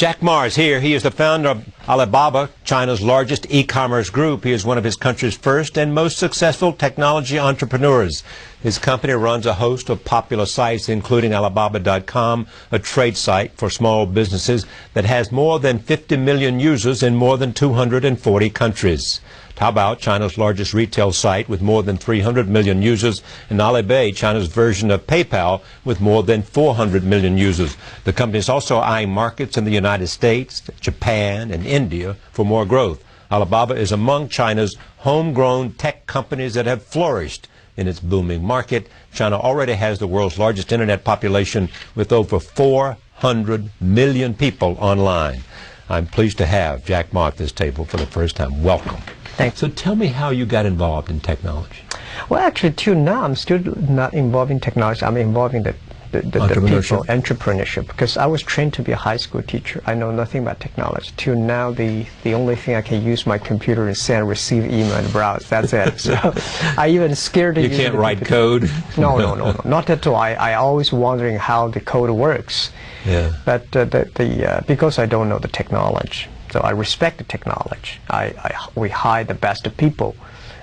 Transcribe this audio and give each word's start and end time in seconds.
Jack 0.00 0.22
Ma 0.22 0.44
is 0.44 0.56
here. 0.56 0.80
He 0.80 0.94
is 0.94 1.02
the 1.02 1.10
founder 1.10 1.50
of 1.50 1.68
Alibaba, 1.86 2.48
China's 2.64 3.02
largest 3.02 3.46
e-commerce 3.50 4.08
group. 4.08 4.44
He 4.44 4.52
is 4.52 4.64
one 4.64 4.78
of 4.78 4.84
his 4.84 4.96
country's 4.96 5.36
first 5.36 5.76
and 5.76 5.94
most 5.94 6.16
successful 6.16 6.72
technology 6.72 7.38
entrepreneurs. 7.38 8.24
His 8.62 8.78
company 8.78 9.12
runs 9.12 9.44
a 9.44 9.52
host 9.52 9.90
of 9.90 10.02
popular 10.06 10.46
sites, 10.46 10.88
including 10.88 11.34
Alibaba.com, 11.34 12.46
a 12.72 12.78
trade 12.78 13.18
site 13.18 13.52
for 13.58 13.68
small 13.68 14.06
businesses 14.06 14.64
that 14.94 15.04
has 15.04 15.30
more 15.30 15.60
than 15.60 15.78
50 15.78 16.16
million 16.16 16.60
users 16.60 17.02
in 17.02 17.14
more 17.14 17.36
than 17.36 17.52
240 17.52 18.48
countries. 18.48 19.20
Taobao, 19.60 19.98
China's 19.98 20.38
largest 20.38 20.72
retail 20.72 21.12
site 21.12 21.46
with 21.46 21.60
more 21.60 21.82
than 21.82 21.98
300 21.98 22.48
million 22.48 22.80
users, 22.80 23.22
and 23.50 23.60
Alipay, 23.60 24.16
China's 24.16 24.48
version 24.48 24.90
of 24.90 25.06
PayPal 25.06 25.60
with 25.84 26.00
more 26.00 26.22
than 26.22 26.40
400 26.40 27.04
million 27.04 27.36
users. 27.36 27.76
The 28.04 28.14
company 28.14 28.38
is 28.38 28.48
also 28.48 28.78
eyeing 28.78 29.10
markets 29.10 29.58
in 29.58 29.64
the 29.64 29.70
United 29.70 30.06
States, 30.06 30.62
Japan, 30.80 31.50
and 31.50 31.66
India 31.66 32.16
for 32.32 32.46
more 32.46 32.64
growth. 32.64 33.04
Alibaba 33.30 33.74
is 33.74 33.92
among 33.92 34.30
China's 34.30 34.78
homegrown 34.96 35.72
tech 35.72 36.06
companies 36.06 36.54
that 36.54 36.64
have 36.64 36.82
flourished 36.82 37.46
in 37.76 37.86
its 37.86 38.00
booming 38.00 38.42
market. 38.42 38.88
China 39.12 39.38
already 39.38 39.74
has 39.74 39.98
the 39.98 40.06
world's 40.06 40.38
largest 40.38 40.72
internet 40.72 41.04
population 41.04 41.68
with 41.94 42.12
over 42.12 42.40
400 42.40 43.68
million 43.78 44.32
people 44.32 44.78
online. 44.80 45.42
I'm 45.90 46.06
pleased 46.06 46.38
to 46.38 46.46
have 46.46 46.86
Jack 46.86 47.12
Ma 47.12 47.26
at 47.26 47.36
this 47.36 47.52
table 47.52 47.84
for 47.84 47.98
the 47.98 48.06
first 48.06 48.36
time. 48.36 48.62
Welcome. 48.62 49.02
Thanks. 49.40 49.58
So 49.58 49.68
tell 49.68 49.96
me 49.96 50.08
how 50.08 50.30
you 50.30 50.44
got 50.44 50.66
involved 50.66 51.10
in 51.10 51.20
technology. 51.20 51.82
Well, 52.28 52.40
actually, 52.40 52.74
till 52.74 52.94
now, 52.94 53.22
I'm 53.22 53.34
still 53.34 53.58
not 53.58 54.12
involved 54.12 54.50
in 54.50 54.60
technology. 54.60 55.02
I'm 55.04 55.16
involved 55.16 55.54
in 55.54 55.62
the 55.62 55.74
the, 56.12 56.22
the, 56.22 56.40
the 56.40 56.54
people 56.60 57.04
entrepreneurship 57.04 57.86
because 57.86 58.16
I 58.16 58.26
was 58.26 58.42
trained 58.42 58.74
to 58.74 58.82
be 58.82 58.90
a 58.90 58.96
high 58.96 59.16
school 59.16 59.42
teacher. 59.42 59.80
I 59.86 59.94
know 59.94 60.10
nothing 60.10 60.42
about 60.42 60.58
technology. 60.58 61.12
Till 61.16 61.36
now, 61.36 61.70
the 61.70 62.04
the 62.24 62.34
only 62.34 62.56
thing 62.56 62.74
I 62.74 62.82
can 62.82 63.02
use 63.02 63.26
my 63.26 63.38
computer 63.38 63.88
is 63.88 64.02
send, 64.02 64.28
receive 64.28 64.64
email, 64.64 64.94
and 64.94 65.10
browse. 65.12 65.48
That's 65.48 65.72
it. 65.72 66.00
So 66.00 66.14
I 66.76 66.88
even 66.88 67.14
scared 67.14 67.54
to 67.54 67.62
you 67.62 67.70
can't 67.70 67.94
write 67.94 68.24
code. 68.24 68.68
No, 68.98 69.18
no, 69.18 69.34
no, 69.34 69.52
no, 69.52 69.60
not 69.64 69.88
at 69.88 70.06
all. 70.06 70.16
I 70.16 70.32
I 70.32 70.54
always 70.54 70.92
wondering 70.92 71.36
how 71.38 71.68
the 71.68 71.80
code 71.80 72.10
works. 72.10 72.72
Yeah. 73.06 73.32
But 73.44 73.64
uh, 73.76 73.84
the 73.84 74.10
the 74.14 74.50
uh, 74.50 74.60
because 74.66 74.98
I 74.98 75.06
don't 75.06 75.28
know 75.28 75.38
the 75.38 75.48
technology. 75.48 76.26
So 76.50 76.60
I 76.60 76.70
respect 76.70 77.18
the 77.18 77.24
technology. 77.24 77.98
I, 78.08 78.24
I, 78.24 78.68
we 78.74 78.88
hire 78.88 79.24
the 79.24 79.34
best 79.34 79.66
of 79.66 79.76
people 79.76 80.16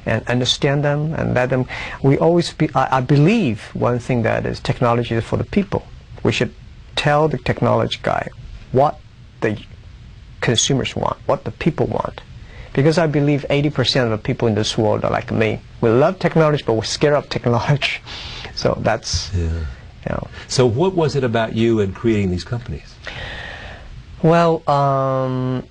and 0.05 0.27
understand 0.27 0.83
them 0.83 1.13
and 1.13 1.33
let 1.33 1.49
them. 1.49 1.65
We 2.01 2.17
always 2.17 2.53
be, 2.53 2.69
I, 2.75 2.97
I 2.97 3.01
believe 3.01 3.61
one 3.73 3.99
thing 3.99 4.23
that 4.23 4.45
is 4.45 4.59
technology 4.59 5.15
is 5.15 5.23
for 5.23 5.37
the 5.37 5.43
people. 5.43 5.85
We 6.23 6.31
should 6.31 6.53
tell 6.95 7.27
the 7.27 7.37
technology 7.37 7.99
guy 8.01 8.29
what 8.71 8.99
the 9.41 9.61
consumers 10.41 10.95
want, 10.95 11.17
what 11.25 11.43
the 11.45 11.51
people 11.51 11.87
want. 11.87 12.21
Because 12.73 12.97
I 12.97 13.07
believe 13.07 13.45
80% 13.49 14.03
of 14.03 14.11
the 14.11 14.17
people 14.17 14.47
in 14.47 14.55
this 14.55 14.77
world 14.77 15.03
are 15.03 15.11
like 15.11 15.31
me. 15.31 15.59
We 15.81 15.89
love 15.89 16.19
technology, 16.19 16.63
but 16.65 16.73
we're 16.73 16.83
scared 16.83 17.15
of 17.15 17.29
technology. 17.29 17.99
So 18.55 18.75
that's, 18.81 19.31
yeah. 19.35 19.43
you 19.43 20.09
know. 20.09 20.27
So 20.47 20.65
what 20.65 20.95
was 20.95 21.15
it 21.15 21.23
about 21.23 21.53
you 21.53 21.79
in 21.79 21.93
creating 21.93 22.31
these 22.31 22.43
companies? 22.43 22.95
Well, 24.23 24.67
um, 24.67 25.63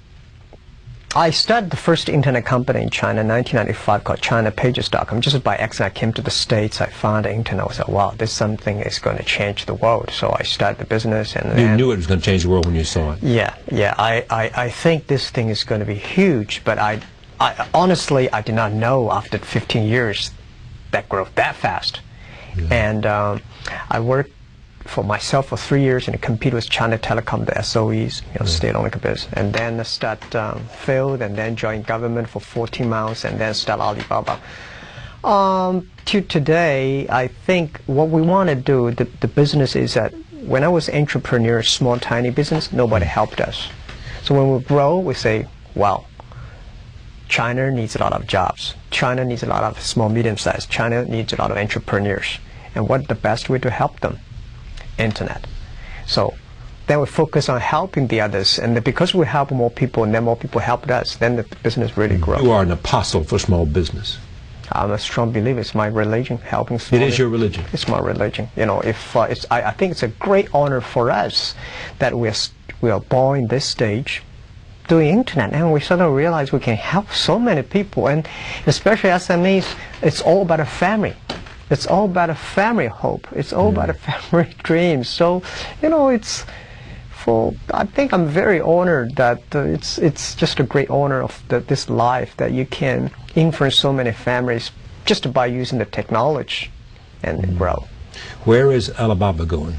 I 1.16 1.30
started 1.30 1.70
the 1.70 1.78
first 1.78 2.10
internet 2.10 2.44
company 2.44 2.82
in 2.82 2.90
China 2.90 3.22
in 3.22 3.28
1995 3.28 4.04
called 4.04 4.20
ChinaPages.com. 4.20 5.22
Just 5.22 5.42
by 5.42 5.56
accident, 5.56 5.96
I 5.96 5.98
came 5.98 6.12
to 6.12 6.20
the 6.20 6.30
States. 6.30 6.82
I 6.82 6.90
found 6.90 7.24
the 7.24 7.32
internet. 7.32 7.70
I 7.70 7.72
said, 7.72 7.88
wow, 7.88 8.10
this 8.10 8.30
something 8.30 8.80
is 8.80 8.98
going 8.98 9.16
to 9.16 9.22
change 9.22 9.64
the 9.64 9.72
world. 9.72 10.10
So 10.10 10.36
I 10.38 10.42
started 10.42 10.78
the 10.78 10.84
business. 10.84 11.34
and 11.34 11.58
You 11.58 11.74
knew 11.74 11.90
it 11.90 11.96
was 11.96 12.06
going 12.06 12.20
to 12.20 12.24
change 12.24 12.42
the 12.42 12.50
world 12.50 12.66
when 12.66 12.74
you 12.74 12.84
saw 12.84 13.12
it. 13.12 13.22
Yeah, 13.22 13.54
yeah. 13.72 13.94
I, 13.96 14.26
I, 14.28 14.50
I 14.64 14.68
think 14.68 15.06
this 15.06 15.30
thing 15.30 15.48
is 15.48 15.64
going 15.64 15.80
to 15.80 15.86
be 15.86 15.94
huge, 15.94 16.62
but 16.64 16.78
I, 16.78 17.00
I 17.40 17.66
honestly, 17.72 18.30
I 18.30 18.42
did 18.42 18.54
not 18.54 18.72
know 18.74 19.10
after 19.10 19.38
15 19.38 19.88
years 19.88 20.32
that 20.90 21.08
growth 21.08 21.34
that 21.36 21.56
fast. 21.56 22.00
Yeah. 22.58 22.68
And 22.70 23.06
um, 23.06 23.40
I 23.88 24.00
worked 24.00 24.32
for 24.88 25.04
myself 25.04 25.48
for 25.48 25.56
three 25.56 25.82
years 25.82 26.08
and 26.08 26.20
compete 26.20 26.54
with 26.54 26.68
China 26.68 26.98
Telecom, 26.98 27.46
the 27.46 27.52
SOEs, 27.62 28.22
you 28.22 28.38
know, 28.40 28.46
mm. 28.46 28.48
state-owned 28.48 29.00
business, 29.00 29.28
and 29.32 29.52
then 29.52 29.82
start 29.84 30.34
um, 30.34 30.64
failed, 30.66 31.22
and 31.22 31.36
then 31.36 31.56
join 31.56 31.82
government 31.82 32.28
for 32.28 32.40
14 32.40 32.88
months, 32.88 33.24
and 33.24 33.38
then 33.38 33.54
start 33.54 33.80
Alibaba. 33.80 34.40
Um, 35.24 35.90
to 36.06 36.20
today, 36.20 37.06
I 37.08 37.28
think 37.28 37.80
what 37.86 38.10
we 38.10 38.22
want 38.22 38.48
to 38.48 38.54
do, 38.54 38.90
the, 38.92 39.04
the 39.20 39.28
business 39.28 39.74
is 39.74 39.94
that 39.94 40.12
when 40.46 40.62
I 40.62 40.68
was 40.68 40.88
entrepreneur, 40.88 41.62
small, 41.62 41.98
tiny 41.98 42.30
business, 42.30 42.72
nobody 42.72 43.06
helped 43.06 43.40
us. 43.40 43.68
So 44.22 44.34
when 44.34 44.52
we 44.52 44.62
grow, 44.62 44.98
we 45.00 45.14
say, 45.14 45.48
wow, 45.74 46.06
China 47.28 47.70
needs 47.70 47.96
a 47.96 47.98
lot 47.98 48.12
of 48.12 48.26
jobs. 48.26 48.74
China 48.90 49.24
needs 49.24 49.42
a 49.42 49.46
lot 49.46 49.64
of 49.64 49.80
small, 49.80 50.08
medium 50.08 50.36
size. 50.36 50.66
China 50.66 51.04
needs 51.04 51.32
a 51.32 51.36
lot 51.36 51.50
of 51.50 51.56
entrepreneurs. 51.56 52.38
And 52.74 52.88
what 52.88 53.08
the 53.08 53.14
best 53.14 53.48
way 53.48 53.58
to 53.58 53.70
help 53.70 54.00
them? 54.00 54.20
Internet. 54.98 55.46
So 56.06 56.34
then 56.86 57.00
we 57.00 57.06
focus 57.06 57.48
on 57.48 57.60
helping 57.60 58.06
the 58.06 58.20
others, 58.20 58.58
and 58.58 58.82
because 58.84 59.14
we 59.14 59.26
help 59.26 59.50
more 59.50 59.70
people, 59.70 60.04
and 60.04 60.14
then 60.14 60.24
more 60.24 60.36
people 60.36 60.60
help 60.60 60.88
us, 60.88 61.16
then 61.16 61.36
the 61.36 61.42
business 61.62 61.96
really 61.96 62.16
grows. 62.16 62.42
You 62.42 62.52
are 62.52 62.62
an 62.62 62.70
apostle 62.70 63.24
for 63.24 63.38
small 63.38 63.66
business. 63.66 64.18
I'm 64.72 64.90
a 64.90 64.98
strong 64.98 65.32
believer. 65.32 65.60
It's 65.60 65.74
my 65.74 65.86
religion, 65.86 66.38
helping 66.38 66.78
small. 66.78 67.00
It 67.00 67.06
is 67.06 67.18
your 67.18 67.28
religion. 67.28 67.64
It's 67.72 67.88
my 67.88 67.98
religion. 68.00 68.48
You 68.56 68.66
know, 68.66 68.80
if 68.80 69.16
uh, 69.16 69.22
it's, 69.22 69.46
I, 69.50 69.62
I 69.62 69.70
think 69.72 69.92
it's 69.92 70.02
a 70.02 70.08
great 70.08 70.48
honor 70.54 70.80
for 70.80 71.10
us 71.10 71.54
that 71.98 72.14
we 72.14 72.28
are 72.28 72.34
we 72.80 72.90
are 72.90 73.00
born 73.00 73.40
in 73.40 73.48
this 73.48 73.64
stage, 73.64 74.22
doing 74.88 75.08
internet, 75.08 75.52
and 75.52 75.72
we 75.72 75.80
suddenly 75.80 76.12
realize 76.12 76.52
we 76.52 76.60
can 76.60 76.76
help 76.76 77.10
so 77.12 77.38
many 77.38 77.62
people, 77.62 78.08
and 78.08 78.28
especially 78.66 79.10
SMEs. 79.10 79.74
It's 80.02 80.20
all 80.20 80.42
about 80.42 80.60
a 80.60 80.66
family. 80.66 81.14
It's 81.70 81.86
all 81.86 82.04
about 82.04 82.30
a 82.30 82.34
family 82.34 82.86
hope. 82.86 83.26
It's 83.32 83.52
all 83.52 83.70
about 83.70 83.90
a 83.90 83.94
family 83.94 84.54
dream. 84.62 85.04
So, 85.04 85.42
you 85.82 85.88
know, 85.88 86.08
it's 86.08 86.44
for. 87.10 87.54
I 87.72 87.84
think 87.84 88.12
I'm 88.12 88.28
very 88.28 88.60
honored 88.60 89.16
that 89.16 89.42
uh, 89.54 89.60
it's 89.60 89.98
it's 89.98 90.34
just 90.34 90.60
a 90.60 90.62
great 90.62 90.90
honor 90.90 91.22
of 91.22 91.42
the, 91.48 91.60
this 91.60 91.90
life 91.90 92.36
that 92.36 92.52
you 92.52 92.66
can 92.66 93.10
influence 93.34 93.76
so 93.78 93.92
many 93.92 94.12
families 94.12 94.70
just 95.04 95.32
by 95.32 95.46
using 95.46 95.78
the 95.78 95.84
technology 95.86 96.70
and 97.22 97.42
mm. 97.42 97.58
grow. 97.58 97.86
Where 98.44 98.70
is 98.72 98.90
Alibaba 98.90 99.44
going? 99.44 99.76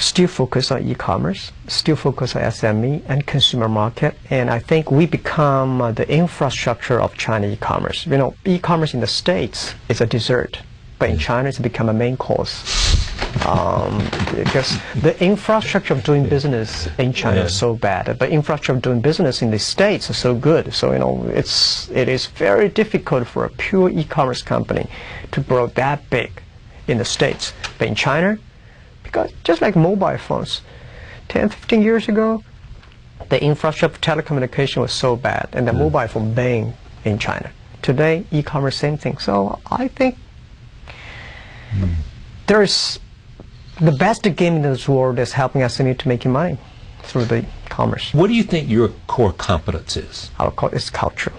Still 0.00 0.28
focus 0.28 0.70
on 0.70 0.88
e-commerce, 0.88 1.52
still 1.68 1.96
focus 1.96 2.36
on 2.36 2.42
SME 2.42 3.02
and 3.08 3.26
consumer 3.26 3.68
market, 3.68 4.16
and 4.30 4.50
I 4.50 4.58
think 4.58 4.90
we 4.90 5.06
become 5.06 5.80
uh, 5.80 5.92
the 5.92 6.08
infrastructure 6.10 7.00
of 7.00 7.16
China 7.16 7.46
e-commerce. 7.48 8.06
You 8.06 8.18
know, 8.18 8.34
e-commerce 8.44 8.94
in 8.94 9.00
the 9.00 9.06
States 9.06 9.74
is 9.88 10.00
a 10.00 10.06
dessert, 10.06 10.60
but 10.98 11.10
in 11.10 11.18
China 11.18 11.48
it's 11.48 11.58
become 11.58 11.88
a 11.88 11.94
main 11.94 12.16
course. 12.16 12.94
Um, 13.44 13.98
because 14.34 14.78
the 15.02 15.14
infrastructure 15.22 15.92
of 15.92 16.02
doing 16.02 16.26
business 16.28 16.88
in 16.98 17.12
China 17.12 17.40
yeah. 17.40 17.44
is 17.44 17.56
so 17.56 17.74
bad, 17.74 18.18
but 18.18 18.30
infrastructure 18.30 18.72
of 18.72 18.82
doing 18.82 19.00
business 19.00 19.42
in 19.42 19.50
the 19.50 19.58
States 19.58 20.08
is 20.08 20.16
so 20.16 20.34
good. 20.34 20.72
So 20.72 20.92
you 20.92 20.98
know, 20.98 21.24
it's 21.28 21.90
it 21.90 22.08
is 22.08 22.26
very 22.26 22.68
difficult 22.68 23.26
for 23.26 23.44
a 23.44 23.50
pure 23.50 23.90
e-commerce 23.90 24.42
company 24.42 24.88
to 25.32 25.40
grow 25.42 25.66
that 25.68 26.08
big 26.08 26.42
in 26.88 26.98
the 26.98 27.04
States. 27.04 27.52
But 27.78 27.88
in 27.88 27.94
China, 27.94 28.38
because 29.06 29.32
just 29.44 29.62
like 29.62 29.76
mobile 29.76 30.18
phones, 30.18 30.60
10, 31.28 31.48
15 31.48 31.82
years 31.82 32.08
ago, 32.08 32.42
the 33.28 33.42
infrastructure 33.42 33.86
of 33.86 34.00
telecommunication 34.00 34.82
was 34.82 34.92
so 34.92 35.16
bad, 35.16 35.48
and 35.52 35.66
the 35.66 35.72
mm. 35.72 35.78
mobile 35.78 36.06
phone 36.06 36.34
banned 36.34 36.74
in 37.04 37.18
China. 37.18 37.50
Today, 37.82 38.24
e-commerce, 38.30 38.76
same 38.76 38.96
thing. 38.98 39.18
So 39.18 39.58
I 39.70 39.88
think 39.88 40.16
mm. 41.72 41.94
there's 42.46 42.98
the 43.80 43.92
best 43.92 44.22
game 44.36 44.56
in 44.56 44.62
this 44.62 44.88
world 44.88 45.18
is 45.18 45.32
helping 45.32 45.62
us 45.62 45.76
to 45.76 46.08
make 46.08 46.24
money 46.26 46.58
through 47.02 47.24
the 47.26 47.44
commerce. 47.68 48.12
What 48.12 48.26
do 48.28 48.34
you 48.34 48.42
think 48.42 48.68
your 48.68 48.88
core 49.06 49.32
competence 49.32 49.96
is? 49.96 50.30
Our 50.38 50.50
core 50.50 50.74
is 50.74 50.90
culture 50.90 51.32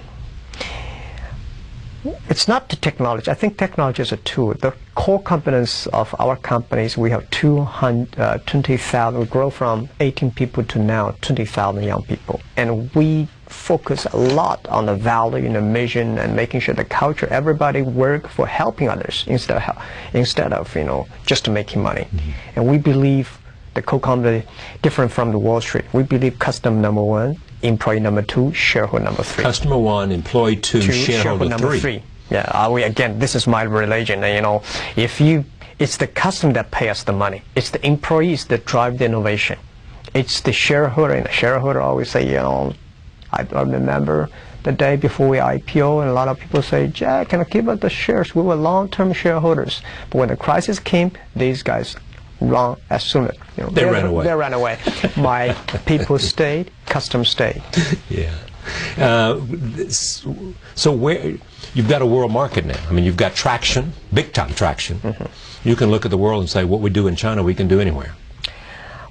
it's 2.29 2.47
not 2.47 2.69
the 2.69 2.75
technology. 2.75 3.29
I 3.31 3.33
think 3.33 3.57
technology 3.57 4.01
is 4.01 4.11
a 4.11 4.17
tool. 4.17 4.53
The 4.53 4.73
core 4.95 5.21
competence 5.21 5.87
of 5.87 6.13
our 6.19 6.35
companies, 6.35 6.97
we 6.97 7.09
have 7.11 7.29
220,000, 7.29 9.15
uh, 9.15 9.19
we 9.19 9.25
grow 9.25 9.49
from 9.49 9.89
18 9.99 10.31
people 10.31 10.63
to 10.65 10.79
now 10.79 11.11
20,000 11.21 11.83
young 11.83 12.03
people. 12.03 12.41
And 12.55 12.93
we 12.93 13.27
focus 13.47 14.05
a 14.05 14.17
lot 14.17 14.67
on 14.67 14.85
the 14.87 14.95
value 14.95 15.45
and 15.45 15.55
the 15.55 15.61
mission 15.61 16.17
and 16.17 16.35
making 16.35 16.59
sure 16.61 16.75
the 16.75 16.85
culture, 16.85 17.27
everybody 17.27 17.81
work 17.81 18.27
for 18.27 18.45
helping 18.47 18.89
others 18.89 19.23
instead 19.27 19.61
of, 19.61 19.77
instead 20.13 20.53
of 20.53 20.75
you 20.75 20.83
know, 20.83 21.07
just 21.25 21.49
making 21.49 21.81
money. 21.81 22.07
Mm 22.11 22.19
-hmm. 22.19 22.57
And 22.57 22.69
we 22.69 22.77
believe 22.77 23.29
the 23.77 23.81
co-company 23.81 24.43
different 24.81 25.11
from 25.11 25.31
the 25.31 25.37
Wall 25.37 25.61
Street. 25.61 25.85
We 25.93 26.03
believe 26.03 26.39
customer 26.39 26.81
number 26.81 27.03
one, 27.03 27.37
employee 27.61 27.99
number 27.99 28.21
two, 28.21 28.53
shareholder 28.53 29.05
number 29.05 29.23
three. 29.23 29.43
Customer 29.43 29.77
one, 29.77 30.11
employee 30.11 30.55
two, 30.55 30.81
two 30.81 30.91
shareholder, 30.91 31.21
shareholder 31.21 31.49
number 31.49 31.69
three. 31.69 31.79
three. 31.79 32.03
Yeah, 32.29 32.69
we, 32.69 32.83
again, 32.83 33.19
this 33.19 33.35
is 33.35 33.47
my 33.47 33.63
religion. 33.63 34.21
You 34.21 34.41
know, 34.41 34.61
if 34.95 35.21
you, 35.21 35.45
it's 35.79 35.97
the 35.97 36.07
customer 36.07 36.53
that 36.53 36.71
pays 36.71 36.89
us 36.89 37.03
the 37.03 37.13
money. 37.13 37.43
It's 37.55 37.69
the 37.69 37.85
employees 37.85 38.45
that 38.47 38.65
drive 38.65 38.97
the 38.97 39.05
innovation. 39.05 39.59
It's 40.13 40.41
the 40.41 40.53
shareholder, 40.53 41.13
and 41.13 41.25
the 41.25 41.31
shareholder 41.31 41.81
always 41.81 42.09
say, 42.09 42.25
you 42.25 42.35
know, 42.35 42.73
I, 43.31 43.47
I 43.51 43.61
remember 43.61 44.29
the 44.63 44.71
day 44.71 44.97
before 44.97 45.29
we 45.29 45.37
IPO, 45.37 46.01
and 46.01 46.09
a 46.09 46.13
lot 46.13 46.27
of 46.27 46.39
people 46.39 46.61
say, 46.61 46.87
Jack, 46.87 47.29
can 47.29 47.39
I 47.39 47.43
give 47.45 47.69
up 47.69 47.79
the 47.79 47.89
shares? 47.89 48.35
We 48.35 48.41
were 48.41 48.55
long-term 48.55 49.13
shareholders. 49.13 49.81
But 50.09 50.17
when 50.17 50.29
the 50.29 50.35
crisis 50.35 50.79
came, 50.79 51.11
these 51.35 51.63
guys 51.63 51.95
run 52.41 52.77
as 52.89 53.03
soon 53.03 53.25
as 53.27 53.35
you 53.57 53.63
know, 53.63 53.69
They 53.69 53.85
ran 53.85 54.05
away. 54.05 54.23
They 54.25 54.33
ran 54.35 54.53
away. 54.53 54.77
My 55.17 55.53
people 55.85 56.19
stayed, 56.19 56.71
customers 56.85 57.29
stayed. 57.29 57.61
Yeah. 58.09 58.33
Uh, 58.97 59.39
so 59.89 60.91
where 60.91 61.35
you've 61.73 61.87
got 61.89 62.01
a 62.01 62.05
world 62.05 62.31
market 62.31 62.65
now. 62.65 62.79
I 62.89 62.91
mean, 62.93 63.05
you've 63.05 63.17
got 63.17 63.33
traction, 63.35 63.93
big 64.13 64.33
time 64.33 64.53
traction. 64.53 64.99
Mm-hmm. 64.99 65.67
You 65.69 65.75
can 65.75 65.89
look 65.89 66.05
at 66.05 66.11
the 66.11 66.17
world 66.17 66.41
and 66.41 66.49
say, 66.49 66.63
what 66.63 66.81
we 66.81 66.89
do 66.89 67.07
in 67.07 67.15
China, 67.15 67.43
we 67.43 67.53
can 67.55 67.67
do 67.67 67.79
anywhere, 67.79 68.13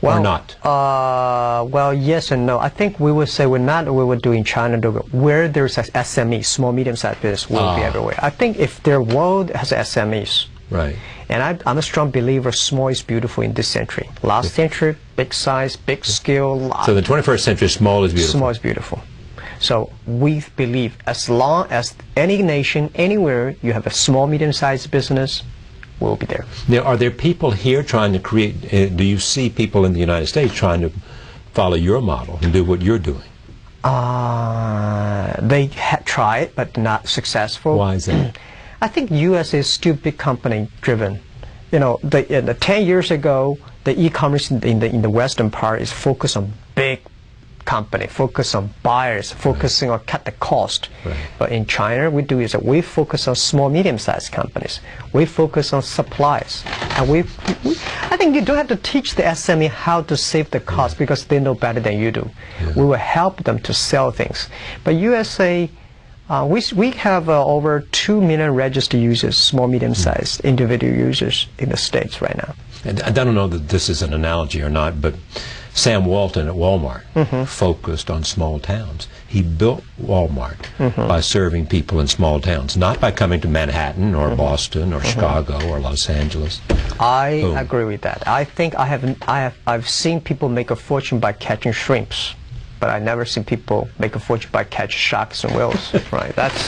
or 0.03 0.21
not. 0.21 0.57
Uh, 0.65 1.65
well, 1.65 1.93
yes 1.93 2.31
and 2.31 2.47
no. 2.47 2.59
I 2.59 2.69
think 2.69 3.01
we 3.01 3.13
would 3.13 3.29
say 3.29 3.47
we're 3.47 3.59
not 3.59 3.87
we 3.93 4.05
would 4.05 4.23
do 4.23 4.33
in 4.33 4.45
China. 4.45 4.79
Where 5.13 5.49
there's 5.49 5.79
a 5.79 5.83
SME, 5.83 6.45
small 6.45 6.73
medium-sized 6.73 7.21
business, 7.23 7.49
will 7.51 7.75
be 7.77 7.83
Ah. 7.83 7.87
everywhere. 7.89 8.19
I 8.23 8.31
think 8.31 8.59
if 8.59 8.83
their 8.83 9.01
world 9.03 9.51
has 9.51 9.73
SMEs, 9.73 10.47
right. 10.71 10.97
and 11.29 11.43
I, 11.43 11.59
I'm 11.69 11.79
a 11.79 11.83
strong 11.83 12.11
believer, 12.11 12.53
small 12.53 12.89
is 12.89 13.03
beautiful 13.03 13.43
in 13.43 13.53
this 13.55 13.69
century. 13.69 14.09
Last 14.23 14.55
century, 14.55 14.97
big 15.17 15.33
size, 15.35 15.77
big 15.77 16.05
scale. 16.05 16.73
So 16.85 16.95
the 16.95 17.03
21st 17.03 17.41
century, 17.41 17.69
small 17.69 18.05
is 18.05 18.13
beautiful. 18.13 18.39
Small 18.39 18.51
is 18.51 18.59
beautiful. 18.59 19.03
So 19.59 19.91
we 20.07 20.45
believe 20.57 20.97
as 21.07 21.29
long 21.29 21.69
as 21.71 21.95
any 22.17 22.43
nation, 22.43 22.91
anywhere, 22.95 23.57
you 23.63 23.73
have 23.73 23.87
a 23.87 23.91
small, 23.91 24.27
medium-sized 24.27 24.91
business, 24.91 25.43
we'll 26.01 26.17
be 26.17 26.27
there. 26.27 26.45
Now, 26.69 26.83
are 26.83 26.97
there 26.97 27.11
people 27.11 27.53
here 27.53 27.83
trying 27.83 28.13
to 28.13 28.19
create? 28.19 28.73
Uh, 28.73 28.87
do 28.89 29.05
you 29.05 29.19
see 29.19 29.49
people 29.49 29.85
in 29.85 29.93
the 29.93 30.01
United 30.01 30.27
States 30.27 30.55
trying 30.55 30.83
to 30.83 30.91
follow 31.53 31.77
your 31.77 32.01
model 32.01 32.39
and 32.43 32.53
do 32.53 32.65
what 32.65 32.83
you're 32.83 32.99
doing? 32.99 33.23
Uh, 33.83 35.37
they 35.41 35.67
ha- 35.67 36.37
it, 36.37 36.55
but 36.57 36.77
not 36.77 37.09
successful. 37.09 37.79
Why 37.79 37.95
is 37.95 38.07
that? 38.07 38.37
I 38.87 38.89
think 38.89 39.11
U.S. 39.11 39.53
is 39.53 39.67
still 39.67 39.95
big 39.97 40.17
company 40.17 40.69
driven. 40.81 41.19
You 41.73 41.81
know, 41.81 41.99
the, 42.05 42.39
uh, 42.39 42.41
the 42.41 42.55
10 42.55 42.87
years 42.87 43.11
ago, 43.11 43.59
the 43.83 44.01
e-commerce 44.01 44.53
in 44.53 44.79
the, 44.79 44.87
in 44.87 45.03
the 45.03 45.11
western 45.11 45.51
part 45.51 45.83
is 45.83 45.91
focused 45.91 46.37
on 46.37 46.53
big 46.77 47.01
company, 47.65 48.07
focus 48.07 48.55
on 48.55 48.71
buyers, 48.85 49.33
focusing 49.33 49.91
on 49.91 49.99
cut 50.05 50.25
the 50.25 50.31
cost. 50.31 50.89
Right. 51.05 51.17
But 51.37 51.51
in 51.51 51.67
China, 51.67 52.09
we 52.13 52.23
do 52.23 52.39
is 52.39 52.53
that 52.53 52.65
we 52.65 52.81
focus 52.81 53.27
on 53.27 53.35
small, 53.35 53.69
medium-sized 53.71 54.31
companies. 54.31 54.79
We 55.13 55.27
focus 55.27 55.73
on 55.73 55.83
supplies, 55.83 56.63
and 56.91 57.11
we, 57.11 57.23
we 57.65 57.73
I 58.13 58.17
think 58.17 58.37
you 58.37 58.43
don't 58.43 58.57
have 58.57 58.69
to 58.69 58.77
teach 58.77 59.17
the 59.17 59.25
SME 59.25 59.69
how 59.69 60.03
to 60.03 60.17
save 60.17 60.53
the 60.53 60.61
cost 60.61 60.97
because 60.97 61.25
they 61.25 61.41
know 61.41 61.57
better 61.57 61.81
than 61.81 61.99
you 61.99 62.13
do. 62.13 62.31
We 62.77 62.85
will 62.85 63.03
help 63.19 63.43
them 63.43 63.59
to 63.63 63.75
sell 63.75 64.13
things. 64.13 64.49
But 64.85 64.95
USA. 64.95 65.69
Uh, 66.29 66.47
we, 66.49 66.61
we 66.75 66.91
have 66.91 67.29
uh, 67.29 67.45
over 67.47 67.81
2 67.93 68.21
million 68.21 68.53
registered 68.55 69.01
users, 69.01 69.37
small, 69.39 69.69
medium-sized 69.69 70.41
individual 70.41 70.93
users 70.93 71.47
in 71.59 71.69
the 71.69 71.77
States 71.77 72.21
right 72.21 72.37
now. 72.37 72.55
And 72.85 73.01
I 73.03 73.11
don't 73.11 73.35
know 73.35 73.47
that 73.49 73.69
this 73.69 73.89
is 73.89 74.03
an 74.03 74.13
analogy 74.13 74.61
or 74.63 74.69
not, 74.71 75.01
but 75.01 75.15
Sam 75.73 76.05
Walton 76.05 76.49
at 76.49 76.55
Walmart 76.55 77.03
Mm-hmm. 77.15 77.45
focused 77.45 78.11
on 78.11 78.25
small 78.25 78.59
towns. 78.59 79.09
He 79.29 79.43
built 79.43 79.85
Walmart 80.01 80.57
Mm-hmm. 80.79 81.07
by 81.07 81.21
serving 81.21 81.67
people 81.67 82.01
in 82.01 82.09
small 82.09 82.41
towns, 82.41 82.77
not 82.77 83.01
by 83.01 83.11
coming 83.13 83.41
to 83.43 83.49
Manhattan 83.49 84.15
or 84.15 84.29
Mm-hmm. 84.29 84.37
Boston 84.37 84.93
or 84.93 85.01
Chicago 85.03 85.65
or 85.69 85.79
Los 85.79 86.09
Angeles. 86.11 86.61
I 86.99 87.41
Boom. 87.43 87.57
agree 87.57 87.85
with 87.85 88.01
that. 88.03 88.27
I 88.27 88.43
think 88.45 88.75
I 88.75 88.87
have 88.87 89.05
I 89.29 89.41
have 89.41 89.55
I've 89.67 89.89
seen 89.89 90.21
people 90.21 90.49
make 90.49 90.71
a 90.73 90.77
fortune 90.77 91.19
by 91.21 91.33
catching 91.33 91.73
shrimps, 91.73 92.35
but 92.79 92.91
I 92.91 92.99
never 92.99 93.25
seen 93.25 93.45
people 93.45 93.89
make 93.99 94.15
a 94.17 94.21
fortune 94.21 94.51
by 94.53 94.65
catching 94.65 94.99
sharks 94.99 95.45
and 95.45 95.55
whales. 95.55 95.95
right? 96.13 96.35
That's 96.37 96.67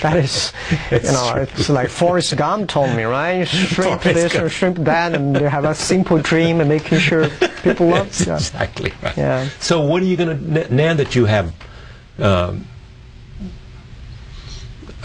that 0.00 0.16
is 0.16 0.52
you 0.90 0.98
know 1.12 1.34
it's 1.36 1.68
like 1.68 1.88
Forrest 1.88 2.36
Gump 2.36 2.68
told 2.68 2.94
me, 2.96 3.04
right? 3.04 3.44
Shrimp 3.46 4.02
Forrest 4.02 4.14
this 4.14 4.34
or 4.34 4.40
Gump. 4.40 4.52
shrimp 4.52 4.76
that, 4.78 5.14
and 5.14 5.36
they 5.36 5.48
have 5.48 5.64
a 5.64 5.74
simple 5.74 6.18
dream 6.18 6.60
and 6.60 6.68
making 6.68 6.98
sure 6.98 7.28
people 7.62 7.86
love. 7.88 8.06
That's 8.06 8.26
Yeah. 8.26 8.34
exactly 8.36 8.92
right. 9.02 9.16
Yeah. 9.16 9.48
So 9.60 9.80
what 9.82 10.02
are 10.02 10.06
you 10.06 10.16
going 10.16 10.54
to 10.54 10.74
now 10.74 10.94
that 10.94 11.14
you 11.14 11.26
have 11.26 11.52
um, 12.18 12.66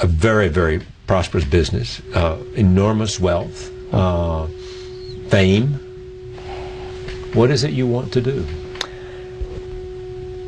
a 0.01 0.07
very 0.07 0.47
very 0.47 0.81
prosperous 1.07 1.43
business, 1.45 2.01
uh, 2.15 2.37
enormous 2.55 3.19
wealth, 3.19 3.69
uh, 3.93 4.47
fame? 5.29 5.73
What 7.33 7.49
is 7.51 7.63
it 7.63 7.71
you 7.71 7.87
want 7.87 8.11
to 8.13 8.21
do? 8.21 8.45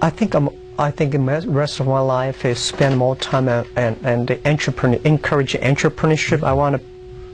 I 0.04 0.10
think 0.10 0.36
I'm. 0.36 0.50
I 0.78 0.92
think 0.92 1.12
the 1.14 1.20
rest 1.64 1.80
of 1.80 1.88
my 1.88 2.00
life 2.02 2.44
is 2.46 2.60
spend 2.60 2.98
more 2.98 3.16
time 3.16 3.48
and 3.48 3.66
and, 3.78 3.96
and 4.04 4.28
the 4.28 4.38
entrepreneur 4.54 5.00
encourage 5.06 5.54
entrepreneurship. 5.54 6.44
I 6.44 6.54
want 6.62 6.76
to 6.76 6.82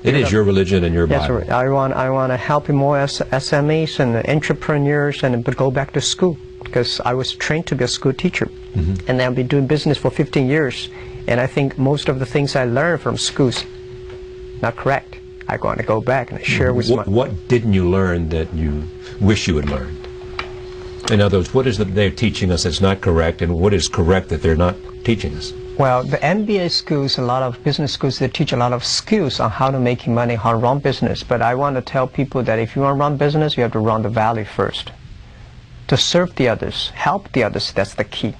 It 0.03 0.13
is 0.15 0.31
your 0.31 0.43
religion 0.43 0.83
and 0.83 0.93
your 0.93 1.07
Yes, 1.07 1.27
Bible. 1.27 1.51
I 1.51 1.67
want 1.69 1.93
I 1.93 2.09
want 2.11 2.31
to 2.31 2.37
help 2.37 2.69
more 2.69 2.97
SMEs 3.45 3.99
and 3.99 4.09
entrepreneurs 4.35 5.23
and 5.23 5.43
go 5.63 5.71
back 5.71 5.93
to 5.93 6.01
school 6.01 6.37
because 6.63 7.01
I 7.11 7.13
was 7.13 7.33
trained 7.45 7.65
to 7.67 7.75
be 7.75 7.85
a 7.85 7.87
school 7.87 8.13
teacher, 8.13 8.47
Mm-hmm. 8.75 8.95
and 9.07 9.19
I've 9.21 9.33
been 9.33 9.47
doing 9.47 9.65
business 9.65 9.97
for 9.97 10.11
15 10.11 10.47
years, 10.47 10.89
and 11.27 11.39
I 11.41 11.47
think 11.47 11.77
most 11.79 12.07
of 12.07 12.19
the 12.19 12.25
things 12.25 12.55
I 12.55 12.65
learned 12.65 13.01
from 13.01 13.17
schools 13.17 13.65
not 14.61 14.75
correct. 14.75 15.15
I 15.47 15.57
want 15.57 15.79
to 15.79 15.85
go 15.85 15.99
back 16.01 16.31
and 16.31 16.39
share 16.45 16.71
with 16.77 16.87
What, 16.91 17.07
my. 17.07 17.13
what 17.19 17.29
didn't 17.47 17.73
you 17.73 17.89
learn 17.89 18.29
that 18.29 18.53
you 18.53 18.83
wish 19.19 19.47
you 19.47 19.55
had 19.57 19.69
learned? 19.69 19.97
In 21.09 21.21
other 21.21 21.39
words, 21.39 21.55
what 21.55 21.65
is 21.65 21.79
that 21.79 21.95
they're 21.95 22.11
teaching 22.11 22.51
us 22.51 22.63
that's 22.63 22.81
not 22.81 23.01
correct, 23.01 23.41
and 23.41 23.57
what 23.59 23.73
is 23.73 23.89
correct 23.89 24.29
that 24.29 24.43
they're 24.43 24.55
not 24.55 24.75
teaching 25.03 25.35
us? 25.35 25.51
Well, 25.79 26.03
the 26.03 26.17
MBA 26.17 26.69
schools, 26.69 27.17
a 27.17 27.23
lot 27.23 27.41
of 27.41 27.63
business 27.63 27.93
schools, 27.93 28.19
they 28.19 28.27
teach 28.27 28.51
a 28.51 28.57
lot 28.57 28.73
of 28.73 28.85
skills 28.85 29.39
on 29.39 29.49
how 29.49 29.71
to 29.71 29.79
make 29.79 30.05
money, 30.07 30.35
how 30.35 30.51
to 30.51 30.57
run 30.57 30.77
business. 30.77 31.23
But 31.23 31.41
I 31.41 31.55
want 31.55 31.77
to 31.77 31.81
tell 31.81 32.05
people 32.05 32.43
that 32.43 32.59
if 32.59 32.75
you 32.75 32.83
want 32.83 32.97
to 32.97 32.99
run 32.99 33.17
business, 33.17 33.57
you 33.57 33.63
have 33.63 33.71
to 33.71 33.79
run 33.79 34.03
the 34.03 34.09
value 34.09 34.45
first. 34.45 34.91
To 35.87 35.97
serve 35.97 36.35
the 36.35 36.47
others, 36.47 36.89
help 36.89 37.31
the 37.31 37.43
others, 37.43 37.71
that's 37.71 37.95
the 37.95 38.03
key. 38.03 38.35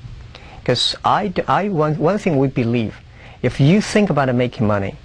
Because 0.60 0.96
I, 1.04 1.34
I 1.48 1.70
one, 1.70 1.98
one 1.98 2.20
thing 2.20 2.38
we 2.38 2.50
believe, 2.50 2.96
if 3.42 3.60
you 3.60 3.82
think 3.82 4.12
about 4.12 4.34
making 4.36 4.68
money, 4.68 4.96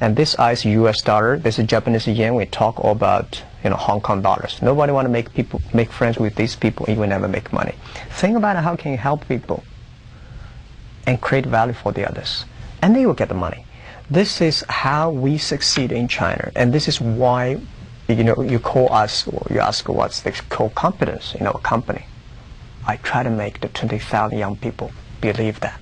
and 0.00 0.16
this 0.16 0.36
is 0.38 0.64
U.S. 0.64 1.02
dollar, 1.02 1.38
this 1.38 1.58
is 1.58 1.66
Japanese 1.66 2.06
yen, 2.06 2.34
we 2.34 2.46
talk 2.46 2.84
all 2.84 2.92
about 2.92 3.42
you 3.62 3.70
know 3.70 3.76
Hong 3.76 4.00
Kong 4.00 4.22
dollars. 4.22 4.60
Nobody 4.60 4.92
want 4.92 5.06
to 5.06 5.10
make 5.10 5.32
people 5.32 5.62
make 5.72 5.90
friends 5.90 6.18
with 6.18 6.34
these 6.34 6.56
people, 6.56 6.86
you 6.88 6.96
will 6.96 7.08
never 7.08 7.28
make 7.28 7.52
money. 7.52 7.74
Think 8.10 8.36
about 8.36 8.56
how 8.56 8.76
can 8.76 8.92
you 8.92 8.98
help 8.98 9.26
people 9.28 9.64
and 11.06 11.20
create 11.20 11.46
value 11.46 11.74
for 11.74 11.92
the 11.92 12.08
others. 12.08 12.44
And 12.82 12.94
they 12.94 13.06
will 13.06 13.14
get 13.14 13.28
the 13.28 13.34
money. 13.34 13.64
This 14.10 14.40
is 14.40 14.64
how 14.68 15.10
we 15.10 15.38
succeed 15.38 15.92
in 15.92 16.08
China. 16.08 16.50
And 16.54 16.72
this 16.72 16.88
is 16.88 17.00
why, 17.00 17.60
you 18.08 18.24
know, 18.24 18.42
you 18.42 18.58
call 18.58 18.92
us, 18.92 19.26
or 19.26 19.46
you 19.50 19.60
ask 19.60 19.88
what's 19.88 20.20
the 20.20 20.32
core 20.50 20.70
competence 20.70 21.34
in 21.34 21.46
our 21.46 21.58
company. 21.60 22.04
I 22.86 22.96
try 22.96 23.22
to 23.22 23.30
make 23.30 23.60
the 23.60 23.68
20,000 23.68 24.38
young 24.38 24.56
people 24.56 24.92
believe 25.20 25.60
that. 25.60 25.80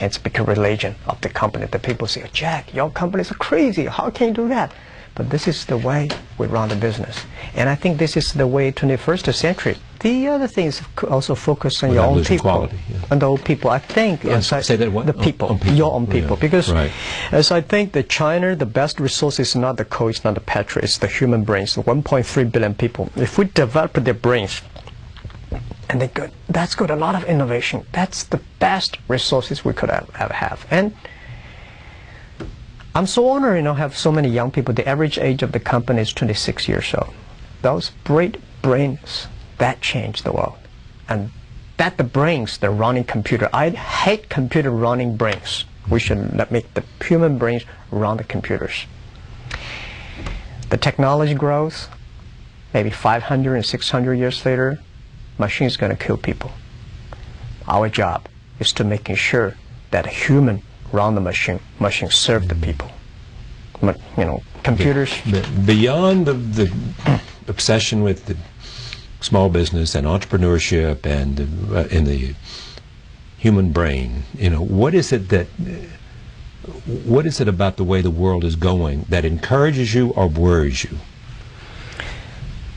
And 0.00 0.06
it's 0.06 0.18
become 0.18 0.46
religion 0.46 0.94
of 1.06 1.20
the 1.20 1.28
company. 1.28 1.66
The 1.66 1.78
people 1.78 2.06
say, 2.06 2.24
Jack, 2.32 2.72
your 2.72 2.90
companies 2.90 3.30
are 3.32 3.34
crazy. 3.34 3.86
How 3.86 4.10
can 4.10 4.28
you 4.28 4.34
do 4.34 4.48
that? 4.48 4.72
But 5.16 5.30
this 5.30 5.48
is 5.48 5.64
the 5.66 5.76
way 5.76 6.08
we 6.38 6.46
run 6.46 6.68
the 6.68 6.76
business. 6.76 7.24
And 7.56 7.68
I 7.68 7.74
think 7.74 7.98
this 7.98 8.16
is 8.16 8.32
the 8.34 8.46
way 8.46 8.70
21st 8.70 9.34
century. 9.34 9.76
The 9.98 10.28
other 10.28 10.46
thing 10.46 10.66
is 10.66 10.80
also 11.10 11.34
focus 11.34 11.82
on 11.82 11.88
Without 11.88 12.02
your 12.10 12.18
own 12.18 12.24
people. 12.24 12.50
quality, 12.50 12.78
yeah. 12.88 12.98
On 13.10 13.18
the 13.18 13.26
old 13.26 13.44
people. 13.44 13.70
I 13.70 13.80
think 13.80 14.24
as 14.24 14.52
I- 14.52 14.60
say 14.60 14.76
that 14.76 14.92
what? 14.92 15.06
the 15.06 15.12
people, 15.14 15.48
on 15.48 15.58
people. 15.58 15.74
your 15.74 15.92
own 15.92 16.06
people. 16.06 16.36
Yeah, 16.36 16.40
Because 16.46 16.70
right. 16.70 16.92
as 17.32 17.50
I 17.50 17.60
think 17.62 17.90
that 17.94 18.08
China, 18.08 18.54
the 18.54 18.66
best 18.66 19.00
resource 19.00 19.40
is 19.40 19.56
not 19.56 19.76
the 19.76 19.84
coal, 19.84 20.06
it's 20.06 20.22
not 20.22 20.34
the 20.34 20.40
petrol, 20.40 20.84
it's 20.84 20.98
the 20.98 21.08
human 21.08 21.42
brains. 21.42 21.74
1.3 21.74 22.44
billion 22.52 22.74
people. 22.74 23.10
If 23.16 23.38
we 23.38 23.46
develop 23.46 23.94
their 23.94 24.14
brains, 24.14 24.62
and 25.88 26.00
they 26.00 26.08
good. 26.08 26.30
That's 26.48 26.74
good. 26.74 26.90
A 26.90 26.96
lot 26.96 27.14
of 27.14 27.24
innovation. 27.24 27.86
That's 27.92 28.24
the 28.24 28.40
best 28.58 28.98
resources 29.08 29.64
we 29.64 29.72
could 29.72 29.90
ever 29.90 30.32
have. 30.32 30.66
And 30.70 30.94
I'm 32.94 33.06
so 33.06 33.28
honored, 33.28 33.56
you 33.56 33.62
know, 33.62 33.74
have 33.74 33.96
so 33.96 34.10
many 34.10 34.28
young 34.28 34.50
people. 34.50 34.74
The 34.74 34.88
average 34.88 35.18
age 35.18 35.42
of 35.42 35.52
the 35.52 35.60
company 35.60 36.02
is 36.02 36.12
26 36.12 36.68
years 36.68 36.94
old. 36.94 37.14
Those 37.62 37.92
great 38.04 38.38
brains 38.62 39.28
that 39.58 39.80
change 39.80 40.22
the 40.22 40.32
world, 40.32 40.58
and 41.08 41.30
that 41.76 41.96
the 41.96 42.04
brains, 42.04 42.58
the 42.58 42.70
running 42.70 43.04
computer. 43.04 43.48
I 43.52 43.70
hate 43.70 44.28
computer 44.28 44.70
running 44.70 45.16
brains. 45.16 45.64
We 45.90 46.00
should 46.00 46.50
make 46.50 46.74
the 46.74 46.84
human 47.04 47.38
brains 47.38 47.64
run 47.90 48.16
the 48.16 48.24
computers. 48.24 48.86
The 50.70 50.76
technology 50.76 51.34
grows. 51.34 51.88
Maybe 52.74 52.90
500 52.90 53.54
and 53.54 53.64
600 53.64 54.14
years 54.14 54.44
later, 54.44 54.78
machine's 55.38 55.76
going 55.76 55.94
to 55.96 56.04
kill 56.04 56.16
people. 56.16 56.50
Our 57.66 57.88
job 57.88 58.28
is 58.60 58.72
to 58.74 58.84
making 58.84 59.16
sure 59.16 59.54
that 59.90 60.06
a 60.06 60.10
human 60.10 60.62
run 60.92 61.14
the 61.14 61.20
machine, 61.20 61.60
machine 61.78 62.10
serve 62.10 62.48
the 62.48 62.54
people. 62.54 62.90
Ma- 63.82 63.94
You 64.16 64.24
know, 64.24 64.42
computers. 64.62 65.12
But 65.30 65.48
beyond 65.66 66.26
the, 66.26 66.32
the 66.34 67.20
obsession 67.48 68.02
with 68.02 68.26
the 68.26 68.36
small 69.20 69.48
business 69.48 69.94
and 69.94 70.06
entrepreneurship 70.06 71.04
and 71.04 71.40
uh, 71.74 71.86
in 71.88 72.04
the 72.04 72.34
human 73.36 73.72
brain. 73.72 74.24
You 74.36 74.50
know, 74.50 74.62
what 74.62 74.94
is 74.94 75.12
it 75.12 75.28
that 75.28 75.46
what 77.04 77.26
is 77.26 77.40
it 77.40 77.48
about 77.48 77.76
the 77.76 77.84
way 77.84 78.02
the 78.02 78.10
world 78.10 78.44
is 78.44 78.56
going 78.56 79.06
that 79.08 79.24
encourages 79.24 79.94
you 79.94 80.10
or 80.10 80.26
worries 80.28 80.84
you? 80.84 80.98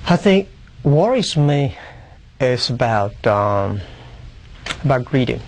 I 0.07 0.17
think 0.17 0.49
worries 0.83 1.35
me 1.35 1.77
is 2.41 2.69
about 2.69 3.15
um, 3.27 3.79
about 4.83 5.05
greedy. 5.05 5.39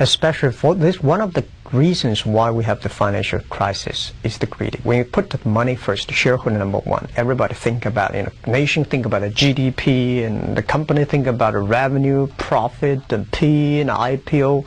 Especially 0.00 0.50
for 0.50 0.74
this, 0.74 1.00
one 1.00 1.20
of 1.20 1.34
the 1.34 1.44
reasons 1.72 2.26
why 2.26 2.50
we 2.50 2.64
have 2.64 2.82
the 2.82 2.88
financial 2.88 3.38
crisis 3.48 4.12
is 4.24 4.38
the 4.38 4.46
greedy. 4.46 4.80
When 4.82 4.98
you 4.98 5.04
put 5.04 5.30
the 5.30 5.48
money 5.48 5.76
first, 5.76 6.08
the 6.08 6.14
shareholder 6.14 6.58
number 6.58 6.78
one, 6.78 7.08
everybody 7.16 7.54
think 7.54 7.86
about, 7.86 8.14
you 8.14 8.24
know, 8.24 8.32
nation 8.46 8.84
think 8.84 9.06
about 9.06 9.20
the 9.20 9.30
GDP 9.30 10.24
and 10.24 10.56
the 10.56 10.62
company 10.62 11.04
think 11.04 11.26
about 11.26 11.52
the 11.52 11.60
revenue, 11.60 12.26
profit, 12.38 13.08
the 13.08 13.24
P 13.32 13.80
and 13.80 13.88
the 13.88 13.94
IPO, 13.94 14.64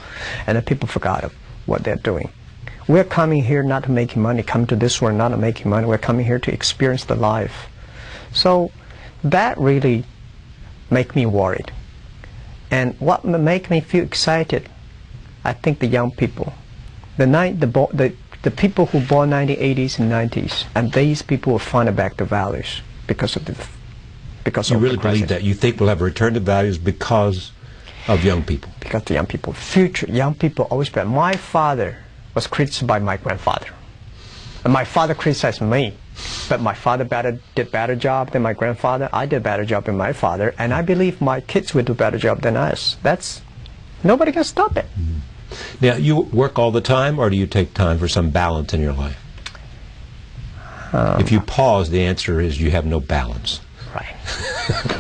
and 0.47 0.57
the 0.57 0.61
people 0.61 0.87
forgot 0.87 1.29
what 1.65 1.83
they're 1.83 1.95
doing. 1.97 2.29
We're 2.87 3.03
coming 3.03 3.43
here 3.43 3.63
not 3.63 3.83
to 3.83 3.91
make 3.91 4.15
money, 4.15 4.43
come 4.43 4.65
to 4.67 4.75
this 4.75 5.01
world 5.01 5.17
not 5.17 5.29
to 5.29 5.37
make 5.37 5.65
money. 5.65 5.85
We're 5.85 5.97
coming 5.97 6.25
here 6.25 6.39
to 6.39 6.53
experience 6.53 7.03
the 7.03 7.15
life. 7.15 7.67
So 8.31 8.71
that 9.23 9.57
really 9.57 10.05
make 10.89 11.15
me 11.15 11.25
worried. 11.25 11.71
And 12.69 12.95
what 12.99 13.23
make 13.25 13.69
me 13.69 13.79
feel 13.79 14.03
excited, 14.03 14.69
I 15.43 15.53
think 15.53 15.79
the 15.79 15.87
young 15.87 16.11
people, 16.11 16.53
the 17.17 17.27
night 17.27 17.59
the, 17.59 17.67
the 17.93 18.13
the 18.43 18.51
people 18.51 18.85
who 18.87 18.99
born 19.01 19.31
1980s 19.31 19.99
and 19.99 20.11
90s, 20.11 20.65
and 20.75 20.93
these 20.93 21.21
people 21.21 21.53
will 21.53 21.59
find 21.59 21.93
back 21.95 22.17
the 22.17 22.25
values 22.25 22.81
because 23.07 23.35
of 23.35 23.45
the 23.45 23.55
because 24.43 24.69
You 24.69 24.77
of 24.77 24.83
really 24.83 24.97
believe 24.97 25.27
that? 25.29 25.43
You 25.43 25.53
think 25.53 25.79
we'll 25.79 25.89
have 25.89 26.01
a 26.01 26.05
return 26.05 26.33
to 26.35 26.39
values 26.39 26.77
because 26.77 27.51
of 28.07 28.23
young 28.23 28.43
people? 28.43 28.71
because 28.87 29.03
the 29.03 29.15
young 29.15 29.25
people, 29.25 29.53
future 29.53 30.07
young 30.07 30.33
people 30.33 30.65
always 30.71 30.89
better. 30.89 31.09
My 31.09 31.35
father 31.35 31.97
was 32.33 32.47
criticized 32.47 32.87
by 32.87 32.99
my 32.99 33.17
grandfather. 33.17 33.67
And 34.63 34.71
my 34.71 34.85
father 34.85 35.13
criticized 35.13 35.61
me, 35.61 35.93
but 36.47 36.61
my 36.61 36.73
father 36.73 37.03
better, 37.03 37.39
did 37.55 37.71
better 37.71 37.95
job 37.95 38.31
than 38.31 38.41
my 38.41 38.53
grandfather. 38.53 39.09
I 39.13 39.25
did 39.25 39.43
better 39.43 39.65
job 39.65 39.85
than 39.85 39.97
my 39.97 40.13
father, 40.13 40.53
and 40.57 40.73
I 40.73 40.81
believe 40.81 41.21
my 41.21 41.41
kids 41.41 41.73
will 41.73 41.83
do 41.83 41.93
better 41.93 42.17
job 42.17 42.41
than 42.41 42.55
us. 42.57 42.97
That's 43.03 43.41
nobody 44.03 44.31
can 44.31 44.43
stop 44.43 44.77
it. 44.77 44.85
Now, 45.81 45.95
you 45.95 46.21
work 46.21 46.59
all 46.59 46.71
the 46.71 46.81
time, 46.81 47.19
or 47.19 47.29
do 47.29 47.37
you 47.37 47.47
take 47.47 47.73
time 47.73 47.97
for 47.99 48.07
some 48.07 48.29
balance 48.31 48.73
in 48.73 48.81
your 48.81 48.93
life? 48.93 49.17
Um, 50.93 51.19
if 51.21 51.31
you 51.31 51.39
pause, 51.41 51.89
the 51.89 52.01
answer 52.03 52.39
is 52.39 52.59
you 52.61 52.71
have 52.71 52.85
no 52.85 52.99
balance. 52.99 53.59
Right. 53.93 54.15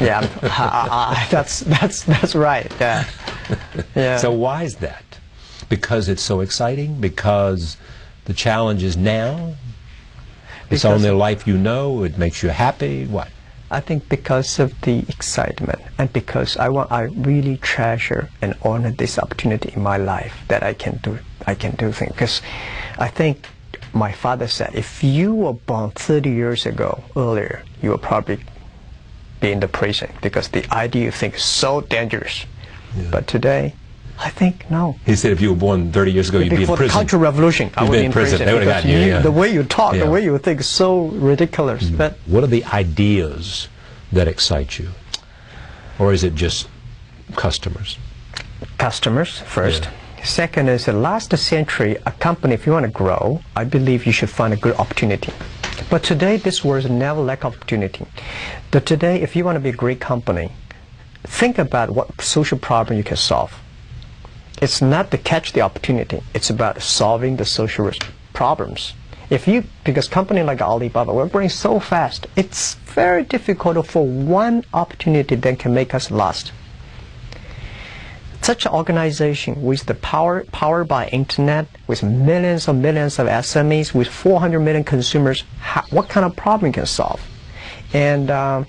yeah, 0.01 0.27
I- 0.43 1.17
I- 1.23 1.27
that's 1.29 1.59
that's 1.61 2.03
that's 2.03 2.35
right. 2.35 2.71
Yeah. 2.79 3.05
Yeah. 3.95 4.17
So 4.17 4.31
why 4.31 4.63
is 4.63 4.75
that? 4.77 5.03
Because 5.69 6.09
it's 6.09 6.21
so 6.21 6.41
exciting? 6.41 6.99
Because 6.99 7.77
the 8.25 8.33
challenge 8.33 8.83
is 8.83 8.97
now? 8.97 9.53
It's 10.69 10.85
only 10.85 11.09
a 11.09 11.15
life 11.15 11.47
you 11.47 11.57
know? 11.57 12.03
It 12.03 12.17
makes 12.17 12.43
you 12.43 12.49
happy? 12.49 13.05
What? 13.05 13.29
I 13.69 13.81
think 13.81 14.07
because 14.07 14.59
of 14.59 14.79
the 14.81 14.99
excitement 15.09 15.81
and 15.97 16.11
because 16.13 16.55
I 16.55 16.69
want, 16.69 16.91
I 16.91 17.03
really 17.03 17.57
treasure 17.57 18.29
and 18.41 18.55
honor 18.63 18.91
this 18.91 19.19
opportunity 19.19 19.73
in 19.75 19.81
my 19.81 19.97
life 19.97 20.33
that 20.47 20.63
I 20.63 20.73
can 20.73 20.99
do, 21.03 21.19
I 21.45 21.53
can 21.55 21.75
do 21.75 21.91
things. 21.91 22.13
Because 22.13 22.41
I 22.97 23.09
think 23.09 23.45
my 23.93 24.11
father 24.11 24.47
said, 24.47 24.73
if 24.73 25.03
you 25.03 25.35
were 25.35 25.53
born 25.53 25.91
30 25.91 26.29
years 26.29 26.65
ago 26.65 27.03
earlier, 27.15 27.63
you 27.81 27.91
would 27.91 28.01
probably 28.01 28.39
be 29.41 29.51
in 29.51 29.59
the 29.59 29.67
prison 29.67 30.11
because 30.21 30.47
the 30.49 30.65
idea 30.73 31.05
you 31.05 31.11
think 31.11 31.35
is 31.35 31.43
so 31.43 31.81
dangerous. 31.81 32.45
But 33.11 33.27
today, 33.27 33.75
I 34.19 34.29
think 34.29 34.69
no. 34.71 34.95
He 35.05 35.15
said 35.15 35.31
if 35.31 35.41
you 35.41 35.49
were 35.51 35.55
born 35.55 35.91
30 35.91 36.11
years 36.11 36.29
ago, 36.29 36.39
you'd 36.39 36.49
be 36.49 36.55
in 36.55 36.59
prison. 36.61 36.73
Before 36.75 36.87
the. 36.87 36.91
Cultural 36.91 37.21
Revolution, 37.21 37.69
I 37.77 37.83
would 37.83 37.91
be 37.91 38.05
in 38.05 38.11
prison. 38.11 38.37
prison. 38.39 38.45
They 38.47 38.53
would've 38.53 38.67
because 38.67 38.83
gotten 38.83 39.01
you, 39.01 39.07
yeah. 39.07 39.21
The 39.21 39.31
way 39.31 39.53
you 39.53 39.63
talk, 39.63 39.93
Yeah. 39.93 40.05
the 40.05 40.09
way 40.11 40.23
you 40.23 40.37
think 40.39 40.59
is 40.61 40.67
so 40.67 41.05
ridiculous. 41.07 41.83
Mm-hmm. 41.83 41.97
But 41.97 42.17
What 42.25 42.43
are 42.43 42.47
the 42.47 42.65
ideas 42.65 43.67
that 44.11 44.27
excite 44.27 44.79
you? 44.79 44.89
Or 45.99 46.13
is 46.13 46.23
it 46.23 46.35
just 46.35 46.67
customers? 47.35 47.97
customers 48.77 49.39
first. 49.39 49.89
Second 50.23 50.67
is 50.69 50.85
the 50.85 50.93
last 50.93 51.35
century, 51.37 51.97
a 52.05 52.11
company, 52.11 52.53
if 52.53 52.65
you 52.65 52.71
want 52.73 52.85
to 52.85 52.91
grow, 52.91 53.41
I 53.55 53.63
believe 53.63 54.05
you 54.05 54.11
should 54.11 54.29
find 54.29 54.53
a 54.53 54.57
good 54.57 54.75
opportunity. 54.75 55.31
But 55.89 56.03
today, 56.03 56.37
this 56.37 56.65
world 56.65 56.89
never 56.89 57.21
lack 57.21 57.45
opportunity. 57.45 58.05
But 58.71 58.85
today, 58.85 59.21
if 59.21 59.35
you 59.35 59.45
want 59.45 59.55
to 59.55 59.59
be 59.59 59.69
a 59.69 59.73
great 59.73 59.99
company, 60.01 60.51
think 61.23 61.57
about 61.57 61.91
what 61.91 62.19
social 62.21 62.57
problem 62.57 62.97
you 62.97 63.03
can 63.03 63.17
solve. 63.17 63.53
It's 64.61 64.81
not 64.81 65.11
to 65.11 65.17
catch 65.17 65.53
the 65.53 65.61
opportunity. 65.61 66.21
It's 66.33 66.49
about 66.49 66.81
solving 66.81 67.37
the 67.37 67.45
social 67.45 67.91
problems. 68.33 68.93
If 69.29 69.47
you, 69.47 69.65
because 69.83 70.07
company 70.07 70.41
like 70.41 70.61
Alibaba, 70.61 71.13
we're 71.13 71.27
growing 71.27 71.49
so 71.49 71.79
fast, 71.79 72.27
it's 72.35 72.75
very 72.75 73.23
difficult 73.23 73.85
for 73.85 74.05
one 74.05 74.63
opportunity 74.73 75.35
that 75.35 75.59
can 75.59 75.73
make 75.73 75.93
us 75.93 76.09
last 76.09 76.51
such 78.47 78.65
an 78.65 78.71
organization 78.71 79.61
with 79.61 79.85
the 79.87 79.93
power 79.95 80.45
powered 80.53 80.87
by 80.87 81.07
internet, 81.07 81.67
with 81.87 82.01
millions 82.01 82.67
and 82.69 82.81
millions 82.81 83.19
of 83.19 83.27
SMEs, 83.27 83.93
with 83.93 84.07
400 84.07 84.61
million 84.61 84.85
consumers, 84.85 85.43
how, 85.59 85.83
what 85.89 86.07
kind 86.07 86.25
of 86.25 86.33
problem 86.33 86.71
can 86.71 86.85
solve? 86.85 87.21
And 87.93 88.31
um, 88.31 88.65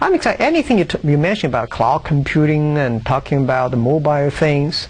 I'm 0.00 0.14
excited. 0.14 0.40
Anything 0.40 0.78
you, 0.78 0.86
you 1.02 1.18
mentioned 1.18 1.52
about 1.52 1.70
cloud 1.70 2.04
computing 2.04 2.78
and 2.78 3.04
talking 3.04 3.42
about 3.42 3.72
the 3.72 3.76
mobile 3.76 4.30
things, 4.30 4.86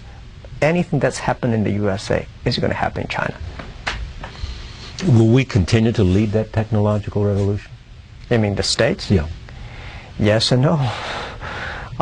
anything 0.61 0.99
that's 0.99 1.19
happened 1.19 1.53
in 1.53 1.63
the 1.63 1.71
USA 1.71 2.25
is 2.45 2.57
going 2.57 2.71
to 2.71 2.77
happen 2.77 3.03
in 3.03 3.07
China. 3.07 3.35
Will 5.05 5.27
we 5.27 5.45
continue 5.45 5.91
to 5.91 6.03
lead 6.03 6.31
that 6.31 6.53
technological 6.53 7.23
revolution? 7.23 7.71
I 8.31 8.37
mean, 8.37 8.55
the 8.55 8.63
states? 8.63 9.11
Yeah. 9.11 9.27
Yes 10.19 10.51
and 10.51 10.61
no. 10.63 10.73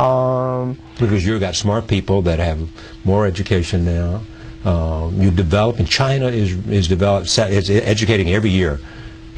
Um, 0.02 0.78
Because 1.00 1.26
you've 1.26 1.40
got 1.40 1.56
smart 1.56 1.88
people 1.88 2.22
that 2.24 2.40
have 2.40 2.60
more 3.06 3.26
education 3.26 3.86
now. 3.86 4.22
Um, 4.66 5.22
you 5.22 5.30
develop, 5.32 5.78
and 5.78 5.88
China 5.88 6.28
is 6.28 6.54
is 6.68 6.88
develop, 6.88 7.26
is 7.26 7.70
educating 7.70 8.32
every 8.34 8.50
year, 8.50 8.80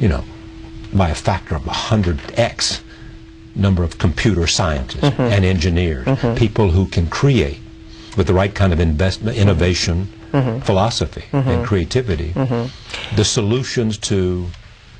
you 0.00 0.08
know, 0.08 0.24
by 0.94 1.10
a 1.10 1.14
factor 1.14 1.54
of 1.54 1.64
hundred 1.66 2.18
x 2.38 2.80
number 3.54 3.82
of 3.84 3.98
computer 3.98 4.46
scientists 4.46 5.02
and 5.18 5.44
engineers, 5.44 6.06
people 6.38 6.70
who 6.70 6.86
can 6.86 7.06
create 7.08 7.58
with 8.16 8.26
the 8.26 8.34
right 8.34 8.54
kind 8.54 8.72
of 8.72 8.80
investment, 8.80 9.36
innovation, 9.36 10.08
mm-hmm. 10.32 10.60
philosophy, 10.60 11.24
and 11.32 11.44
mm-hmm. 11.44 11.64
creativity, 11.64 12.32
mm-hmm. 12.32 13.16
the 13.16 13.24
solutions 13.24 13.98
to 13.98 14.46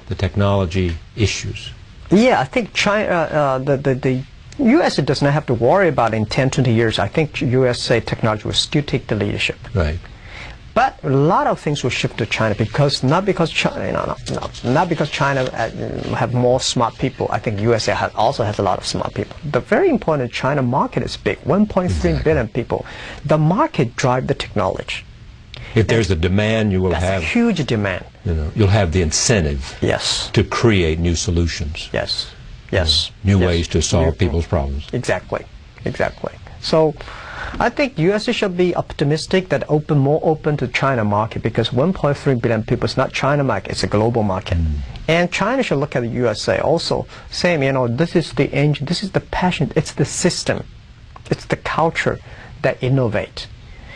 the 0.06 0.14
technology 0.14 0.96
issues. 1.16 1.70
Yeah, 2.10 2.40
I 2.40 2.44
think 2.44 2.72
China, 2.72 3.08
uh, 3.08 3.14
uh, 3.14 3.58
the, 3.58 3.76
the, 3.76 3.94
the 3.94 4.22
U.S. 4.58 4.96
does 4.96 5.22
not 5.22 5.32
have 5.32 5.46
to 5.46 5.54
worry 5.54 5.88
about 5.88 6.14
in 6.14 6.26
10, 6.26 6.50
20 6.50 6.72
years. 6.72 6.98
I 6.98 7.08
think 7.08 7.40
USA 7.40 8.00
technology 8.00 8.44
will 8.44 8.54
still 8.54 8.82
take 8.82 9.06
the 9.06 9.14
leadership. 9.14 9.58
Right. 9.74 9.98
But 10.78 11.02
a 11.02 11.08
lot 11.08 11.48
of 11.48 11.58
things 11.58 11.82
will 11.82 11.90
shift 11.90 12.18
to 12.18 12.26
China 12.26 12.54
because 12.54 13.02
not 13.02 13.24
because 13.24 13.50
China, 13.50 13.84
you 13.84 13.90
know, 13.90 14.14
no, 14.30 14.36
no, 14.40 14.72
not 14.72 14.88
because 14.88 15.10
China 15.10 15.42
uh, 15.42 15.70
have 16.14 16.34
more 16.34 16.60
smart 16.60 16.96
people. 16.98 17.26
I 17.32 17.40
think 17.40 17.58
USA 17.60 17.94
has, 17.94 18.14
also 18.14 18.44
has 18.44 18.60
a 18.60 18.62
lot 18.62 18.78
of 18.78 18.86
smart 18.86 19.12
people. 19.12 19.36
The 19.50 19.58
very 19.58 19.88
important 19.88 20.32
China 20.32 20.62
market 20.62 21.02
is 21.02 21.16
big, 21.16 21.40
1.3 21.40 22.22
billion 22.22 22.46
people. 22.46 22.86
The 23.24 23.38
market 23.38 23.96
drive 23.96 24.28
the 24.28 24.34
technology. 24.34 25.02
If 25.74 25.88
there's 25.88 26.12
a 26.12 26.16
demand, 26.28 26.70
you 26.70 26.80
will 26.80 26.94
have, 26.94 27.24
huge 27.24 27.66
demand. 27.66 28.04
you 28.24 28.34
know, 28.34 28.52
you'll 28.54 28.68
have 28.80 28.92
the 28.92 29.02
incentive 29.02 29.76
Yes, 29.80 30.30
to 30.30 30.44
create 30.44 31.00
new 31.00 31.16
solutions, 31.16 31.90
yes, 31.92 32.30
yes. 32.70 33.10
new 33.24 33.40
yes. 33.40 33.46
ways 33.48 33.68
to 33.74 33.82
solve 33.82 34.06
New- 34.06 34.12
people's 34.12 34.46
problems. 34.46 34.86
Exactly, 34.92 35.44
exactly. 35.84 36.34
So, 36.60 36.94
I 37.60 37.70
think 37.70 37.98
U.S. 37.98 38.30
should 38.32 38.56
be 38.56 38.76
optimistic 38.76 39.48
that 39.48 39.64
open 39.68 39.98
more 39.98 40.20
open 40.22 40.56
to 40.58 40.68
China 40.68 41.04
market 41.04 41.42
because 41.42 41.70
1.3 41.70 42.40
billion 42.40 42.62
people 42.62 42.84
is 42.84 42.96
not 42.96 43.12
China 43.12 43.42
market; 43.42 43.72
it's 43.72 43.82
a 43.82 43.86
global 43.86 44.22
market. 44.22 44.58
And 45.08 45.32
China 45.32 45.62
should 45.62 45.78
look 45.78 45.96
at 45.96 46.00
the 46.00 46.08
USA 46.08 46.60
also, 46.60 47.06
same, 47.30 47.62
you 47.62 47.72
know, 47.72 47.88
this 47.88 48.14
is 48.14 48.32
the 48.34 48.52
engine, 48.52 48.86
this 48.86 49.02
is 49.02 49.12
the 49.12 49.20
passion, 49.20 49.72
it's 49.74 49.92
the 49.92 50.04
system, 50.04 50.64
it's 51.30 51.46
the 51.46 51.56
culture 51.56 52.18
that 52.62 52.82
innovate. 52.82 53.46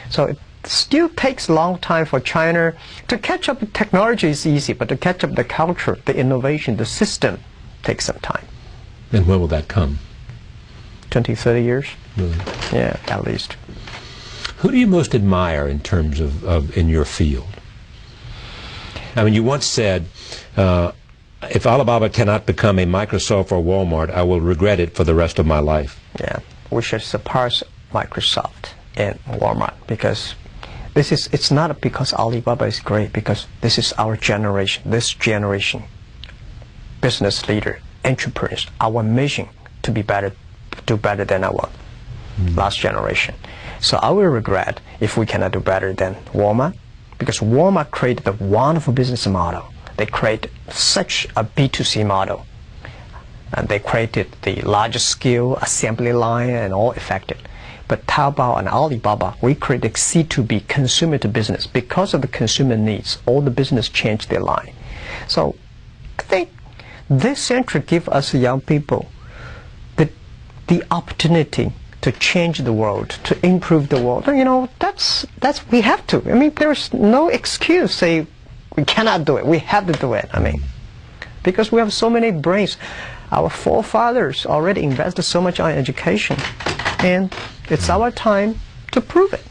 So 0.08 0.24
it 0.24 0.38
still 0.64 1.08
takes 1.10 1.48
long 1.48 1.78
time 1.78 2.06
for 2.06 2.20
China 2.20 2.74
to 3.08 3.18
catch 3.18 3.48
up. 3.48 3.60
Technology 3.72 4.28
is 4.28 4.46
easy, 4.46 4.72
but 4.72 4.88
to 4.88 4.96
catch 4.96 5.22
up 5.24 5.34
the 5.34 5.44
culture, 5.44 5.98
the 6.06 6.16
innovation, 6.16 6.76
the 6.76 6.86
system 6.86 7.40
takes 7.82 8.06
some 8.06 8.18
time. 8.20 8.46
And 9.12 9.26
when 9.26 9.40
will 9.40 9.48
that 9.48 9.68
come? 9.68 9.98
20, 11.12 11.34
30 11.34 11.62
years. 11.62 11.86
Really? 12.16 12.36
Yeah, 12.72 12.96
at 13.08 13.24
least. 13.24 13.56
Who 14.58 14.70
do 14.70 14.78
you 14.78 14.86
most 14.86 15.14
admire 15.14 15.68
in 15.68 15.80
terms 15.80 16.20
of, 16.20 16.42
of 16.44 16.76
in 16.76 16.88
your 16.88 17.04
field? 17.04 17.48
I 19.14 19.24
mean, 19.24 19.34
you 19.34 19.44
once 19.44 19.66
said, 19.66 20.06
uh, 20.56 20.92
if 21.50 21.66
Alibaba 21.66 22.08
cannot 22.08 22.46
become 22.46 22.78
a 22.78 22.86
Microsoft 22.86 23.52
or 23.52 23.62
Walmart, 23.62 24.10
I 24.10 24.22
will 24.22 24.40
regret 24.40 24.80
it 24.80 24.94
for 24.94 25.04
the 25.04 25.14
rest 25.14 25.38
of 25.38 25.44
my 25.44 25.58
life. 25.58 26.00
Yeah, 26.18 26.38
we 26.70 26.80
should 26.80 27.02
surpass 27.02 27.62
Microsoft 27.92 28.70
and 28.96 29.18
Walmart 29.26 29.74
because 29.86 30.34
this 30.94 31.12
is 31.12 31.28
it's 31.32 31.50
not 31.50 31.80
because 31.80 32.14
Alibaba 32.14 32.64
is 32.64 32.80
great 32.80 33.12
because 33.12 33.46
this 33.60 33.76
is 33.76 33.92
our 33.98 34.16
generation, 34.16 34.82
this 34.90 35.12
generation 35.12 35.82
business 37.02 37.48
leader, 37.48 37.80
entrepreneurs, 38.04 38.66
our 38.80 39.02
mission 39.02 39.48
to 39.82 39.90
be 39.90 40.02
better, 40.02 40.32
do 40.86 40.96
better 40.96 41.24
than 41.24 41.44
our 41.44 41.68
last 42.54 42.78
generation. 42.78 43.34
So 43.80 43.98
I 43.98 44.10
will 44.10 44.26
regret 44.26 44.80
if 45.00 45.16
we 45.16 45.26
cannot 45.26 45.52
do 45.52 45.60
better 45.60 45.92
than 45.92 46.14
Walmart 46.32 46.76
because 47.18 47.40
Walmart 47.40 47.90
created 47.90 48.26
a 48.26 48.32
wonderful 48.32 48.92
business 48.92 49.26
model. 49.26 49.64
They 49.96 50.06
created 50.06 50.50
such 50.70 51.26
a 51.36 51.44
B2C 51.44 52.06
model 52.06 52.46
and 53.52 53.68
they 53.68 53.78
created 53.78 54.34
the 54.42 54.60
largest 54.62 55.08
scale 55.08 55.56
assembly 55.56 56.12
line 56.12 56.50
and 56.50 56.72
all 56.72 56.92
affected. 56.92 57.38
But 57.88 58.06
Taobao 58.06 58.58
and 58.58 58.68
Alibaba, 58.68 59.36
we 59.42 59.54
created 59.54 59.94
C2B, 59.94 60.66
consumer 60.66 61.18
to 61.18 61.28
business. 61.28 61.66
Because 61.66 62.14
of 62.14 62.22
the 62.22 62.28
consumer 62.28 62.76
needs, 62.76 63.18
all 63.26 63.42
the 63.42 63.50
business 63.50 63.88
changed 63.88 64.30
their 64.30 64.40
line. 64.40 64.72
So 65.28 65.56
I 66.18 66.22
think 66.22 66.50
this 67.10 67.40
century 67.40 67.82
give 67.86 68.08
us 68.08 68.32
young 68.32 68.62
people 68.62 69.11
the 70.68 70.84
opportunity 70.90 71.72
to 72.02 72.12
change 72.12 72.58
the 72.58 72.72
world, 72.72 73.10
to 73.24 73.46
improve 73.46 73.88
the 73.88 74.00
world. 74.00 74.26
You 74.26 74.44
know, 74.44 74.68
that's, 74.78 75.24
that's, 75.38 75.66
we 75.70 75.80
have 75.82 76.06
to. 76.08 76.18
I 76.30 76.34
mean, 76.34 76.52
there's 76.54 76.92
no 76.92 77.28
excuse 77.28 77.94
say 77.94 78.26
we 78.76 78.84
cannot 78.84 79.24
do 79.24 79.36
it. 79.36 79.46
We 79.46 79.58
have 79.60 79.86
to 79.86 79.92
do 79.92 80.14
it. 80.14 80.28
I 80.32 80.40
mean, 80.40 80.62
because 81.42 81.70
we 81.70 81.78
have 81.78 81.92
so 81.92 82.10
many 82.10 82.30
brains. 82.30 82.76
Our 83.30 83.48
forefathers 83.48 84.44
already 84.44 84.82
invested 84.82 85.22
so 85.22 85.40
much 85.40 85.58
on 85.58 85.70
education, 85.70 86.36
and 86.98 87.34
it's 87.70 87.88
our 87.88 88.10
time 88.10 88.58
to 88.90 89.00
prove 89.00 89.32
it. 89.32 89.44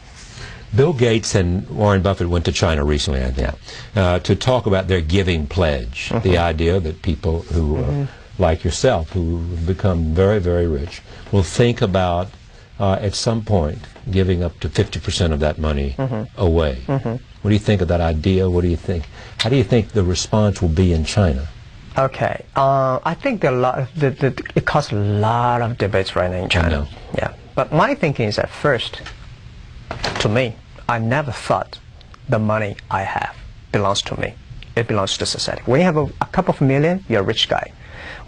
Bill 0.74 0.92
Gates 0.92 1.34
and 1.34 1.68
Warren 1.68 2.00
Buffett 2.00 2.28
went 2.28 2.44
to 2.46 2.52
China 2.52 2.84
recently, 2.84 3.22
I 3.22 3.30
think, 3.30 3.54
uh, 3.94 4.18
to 4.20 4.34
talk 4.34 4.66
about 4.66 4.88
their 4.88 5.00
giving 5.02 5.46
pledge. 5.46 6.10
The 6.22 6.38
idea 6.38 6.80
that 6.80 7.02
people 7.02 7.42
who, 7.42 7.76
uh, 7.76 8.06
like 8.38 8.64
yourself, 8.64 9.10
who 9.10 9.38
become 9.66 10.14
very, 10.14 10.38
very 10.40 10.66
rich, 10.66 11.02
will 11.30 11.42
think 11.42 11.82
about 11.82 12.28
uh, 12.80 12.94
at 12.94 13.14
some 13.14 13.42
point 13.44 13.78
giving 14.10 14.42
up 14.42 14.58
to 14.60 14.68
50% 14.68 15.32
of 15.32 15.40
that 15.40 15.58
money 15.58 15.94
away. 16.36 16.82
What 16.86 17.50
do 17.50 17.54
you 17.54 17.58
think 17.60 17.80
of 17.80 17.88
that 17.88 18.00
idea? 18.00 18.48
What 18.48 18.62
do 18.62 18.68
you 18.68 18.76
think? 18.76 19.08
How 19.38 19.50
do 19.50 19.56
you 19.56 19.64
think 19.64 19.92
the 19.92 20.04
response 20.04 20.62
will 20.62 20.68
be 20.68 20.92
in 20.92 21.04
China? 21.04 21.48
Okay, 21.98 22.44
uh, 22.56 23.00
I 23.04 23.14
think 23.14 23.42
there 23.42 23.52
lot. 23.52 23.86
The, 23.94 24.10
the, 24.10 24.50
it 24.54 24.64
causes 24.64 24.92
a 24.92 24.96
lot 24.96 25.60
of 25.60 25.76
debates 25.76 26.16
right 26.16 26.30
now 26.30 26.44
in 26.44 26.48
China. 26.48 26.88
Yeah, 27.14 27.34
but 27.54 27.70
my 27.70 27.94
thinking 27.94 28.28
is 28.28 28.36
that 28.36 28.48
first, 28.48 29.02
to 30.20 30.28
me, 30.28 30.56
I 30.88 30.98
never 30.98 31.32
thought 31.32 31.78
the 32.28 32.38
money 32.38 32.76
I 32.90 33.02
have 33.02 33.36
belongs 33.72 34.00
to 34.02 34.18
me. 34.18 34.34
It 34.74 34.88
belongs 34.88 35.18
to 35.18 35.26
society. 35.26 35.62
When 35.66 35.80
you 35.80 35.84
have 35.84 35.98
a, 35.98 36.06
a 36.22 36.26
couple 36.32 36.54
of 36.54 36.60
million, 36.62 37.04
you're 37.08 37.20
a 37.20 37.24
rich 37.24 37.46
guy. 37.48 37.72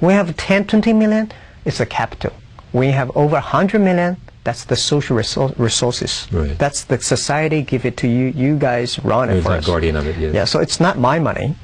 You 0.05 0.11
have 0.11 0.37
10, 0.37 0.67
20 0.67 0.93
million, 0.93 1.33
it's 1.65 1.81
a 1.81 1.87
capital. 1.87 2.33
We 2.75 2.89
have 2.89 3.11
over 3.17 3.37
100 3.37 3.79
million, 3.81 4.19
that's 4.45 4.65
the 4.65 4.77
social 4.77 5.17
resou- 5.17 5.59
resources. 5.59 6.29
Right. 6.31 6.59
That's 6.59 6.85
the 6.85 7.01
society 7.01 7.63
give 7.63 7.87
it 7.87 7.97
to 7.99 8.07
you. 8.09 8.27
You 8.27 8.59
guys 8.59 8.99
run 8.99 9.31
it 9.31 9.41
for 9.43 9.49
the 9.49 9.57
us. 9.57 9.67
guardian 9.67 9.97
of 9.97 10.07
it, 10.07 10.19
yes. 10.19 10.35
Yeah, 10.35 10.45
so 10.45 10.61
it's 10.61 10.79
not 10.79 10.99
my 10.99 11.19
money. 11.19 11.55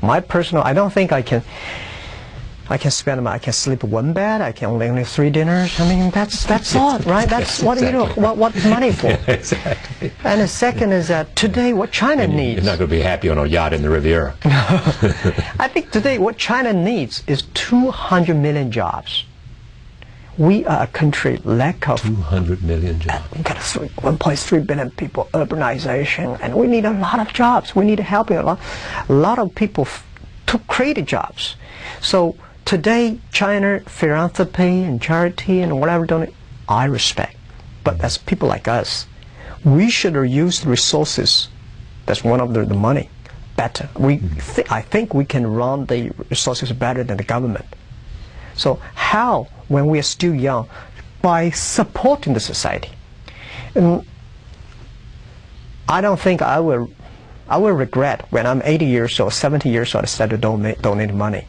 My 0.00 0.20
personal, 0.20 0.64
I 0.64 0.72
don't 0.72 0.90
think 0.90 1.12
I 1.12 1.20
can. 1.20 1.42
I 2.70 2.78
can 2.78 2.92
spend 2.92 3.28
I 3.28 3.38
can 3.38 3.52
sleep 3.52 3.82
one 3.82 4.12
bed. 4.12 4.40
I 4.40 4.52
can 4.52 4.68
only 4.70 4.88
only 4.88 5.02
three 5.02 5.28
dinners. 5.28 5.80
I 5.80 5.88
mean, 5.88 6.10
that's 6.10 6.44
that's 6.44 6.76
all, 6.76 7.00
right? 7.00 7.28
That's 7.28 7.60
what 7.64 7.78
do 7.78 7.84
you 7.84 7.90
do? 7.90 8.02
exactly. 8.02 8.22
What 8.22 8.36
what's 8.36 8.64
money 8.64 8.92
for? 9.00 9.18
exactly. 9.26 10.12
And 10.22 10.40
the 10.40 10.46
second 10.46 10.92
is 10.92 11.08
that 11.08 11.34
today, 11.34 11.72
what 11.72 11.90
China 11.90 12.28
needs 12.28 12.62
You're 12.62 12.70
not 12.70 12.78
going 12.78 12.88
to 12.88 12.96
be 12.96 13.02
happy 13.02 13.28
on 13.28 13.38
a 13.38 13.44
yacht 13.44 13.72
in 13.72 13.82
the 13.82 13.90
Riviera. 13.90 14.36
I 14.44 15.66
think 15.66 15.90
today 15.90 16.18
what 16.18 16.38
China 16.38 16.72
needs 16.72 17.24
is 17.26 17.42
200 17.54 18.36
million 18.36 18.70
jobs. 18.70 19.24
We 20.38 20.64
are 20.64 20.84
a 20.84 20.86
country 20.86 21.38
lack 21.38 21.88
of 21.88 22.00
200 22.02 22.62
million 22.62 23.00
jobs. 23.00 23.24
Uh, 23.24 23.36
we 23.36 23.42
got 23.42 23.56
a 23.56 23.60
1.3 23.60 24.66
billion 24.66 24.90
people, 24.92 25.28
urbanization, 25.34 26.38
and 26.40 26.54
we 26.54 26.68
need 26.68 26.84
a 26.84 26.92
lot 26.92 27.18
of 27.18 27.32
jobs. 27.32 27.74
We 27.74 27.84
need 27.84 27.98
helping 27.98 28.36
a 28.36 28.44
lot, 28.44 28.60
a 29.08 29.12
lot 29.12 29.40
of 29.40 29.52
people 29.56 29.82
f- 29.82 30.06
to 30.46 30.58
create 30.60 31.04
jobs. 31.04 31.56
So 32.00 32.36
today, 32.70 33.18
China 33.32 33.80
philanthropy 33.80 34.82
and 34.84 35.02
charity 35.02 35.60
and 35.60 35.80
whatever 35.80 36.06
done, 36.06 36.32
I 36.68 36.84
respect. 36.84 37.36
But 37.82 38.00
as 38.00 38.16
people 38.16 38.48
like 38.48 38.68
us, 38.68 39.08
we 39.64 39.90
should 39.90 40.14
use 40.30 40.60
the 40.60 40.68
resources. 40.68 41.48
That's 42.06 42.22
one 42.22 42.40
of 42.40 42.54
the, 42.54 42.64
the 42.64 42.74
money 42.74 43.10
better. 43.56 43.88
We, 43.98 44.18
mm-hmm. 44.18 44.54
th- 44.54 44.70
I 44.70 44.82
think 44.82 45.14
we 45.14 45.24
can 45.24 45.48
run 45.48 45.86
the 45.86 46.12
resources 46.28 46.70
better 46.70 47.02
than 47.02 47.16
the 47.16 47.24
government. 47.24 47.66
So 48.54 48.78
how, 48.94 49.48
when 49.66 49.86
we 49.86 49.98
are 49.98 50.08
still 50.16 50.36
young, 50.36 50.68
by 51.22 51.50
supporting 51.50 52.34
the 52.34 52.40
society? 52.40 52.92
And 53.74 54.06
I 55.88 56.00
don't 56.00 56.20
think 56.20 56.40
I 56.40 56.60
will, 56.60 56.88
I 57.48 57.56
will 57.56 57.72
regret 57.72 58.26
when 58.30 58.46
I'm 58.46 58.62
80 58.64 58.86
years 58.86 59.18
old, 59.18 59.32
70 59.32 59.68
years 59.68 59.92
old, 59.92 60.04
instead 60.04 60.32
of 60.32 60.40
donate, 60.40 60.80
donate 60.82 61.12
money. 61.12 61.48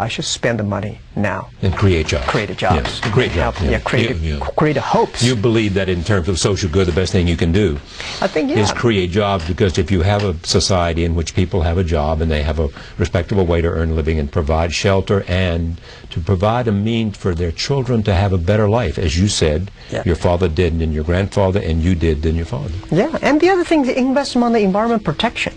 I 0.00 0.08
should 0.08 0.24
spend 0.24 0.58
the 0.58 0.64
money 0.64 0.98
now. 1.14 1.50
And 1.60 1.76
create 1.76 2.06
jobs. 2.06 2.26
Create 2.26 2.56
jobs. 2.56 2.76
Yes, 2.76 3.00
create 3.12 3.32
jobs. 3.32 3.58
Help- 3.58 3.70
yeah, 3.70 3.78
create, 3.80 4.16
You- 4.16 4.36
you- 4.36 4.40
create 4.56 4.78
hopes. 4.78 5.22
You 5.22 5.36
believe 5.36 5.74
that 5.74 5.90
in 5.90 6.02
terms 6.02 6.26
of 6.26 6.38
social 6.38 6.70
good, 6.70 6.86
the 6.86 6.92
best 6.92 7.12
thing 7.12 7.28
you 7.28 7.36
can 7.36 7.52
do 7.52 7.78
I 8.22 8.26
think, 8.26 8.48
yeah. 8.48 8.60
is 8.60 8.72
create 8.72 9.10
jobs 9.10 9.44
because 9.46 9.76
if 9.76 9.90
you 9.90 10.00
have 10.00 10.24
a 10.24 10.34
society 10.42 11.04
in 11.04 11.14
which 11.14 11.34
people 11.34 11.60
have 11.62 11.76
a 11.76 11.84
job 11.84 12.22
and 12.22 12.30
they 12.30 12.42
have 12.42 12.58
a 12.58 12.68
respectable 12.96 13.44
way 13.44 13.60
to 13.60 13.68
earn 13.68 13.90
a 13.90 13.94
living 13.94 14.18
and 14.18 14.32
provide 14.32 14.72
shelter 14.72 15.22
and 15.28 15.78
to 16.08 16.18
provide 16.20 16.66
a 16.66 16.72
means 16.72 17.18
for 17.18 17.34
their 17.34 17.52
children 17.52 18.02
to 18.04 18.14
have 18.14 18.32
a 18.32 18.38
better 18.38 18.70
life, 18.70 18.98
as 18.98 19.18
you 19.18 19.28
said, 19.28 19.70
Yeah. 19.90 20.02
your 20.06 20.16
father 20.16 20.48
did 20.48 20.72
and 20.80 20.94
your 20.94 21.04
grandfather 21.04 21.60
and 21.60 21.82
you 21.82 21.94
did 21.94 22.22
than 22.22 22.36
your 22.36 22.46
father. 22.46 22.72
Yeah, 22.90 23.18
and 23.20 23.38
the 23.38 23.50
other 23.50 23.64
thing, 23.64 23.82
the 23.82 23.98
investment 23.98 24.44
on 24.46 24.52
the 24.54 24.60
environment 24.60 25.04
protection. 25.04 25.52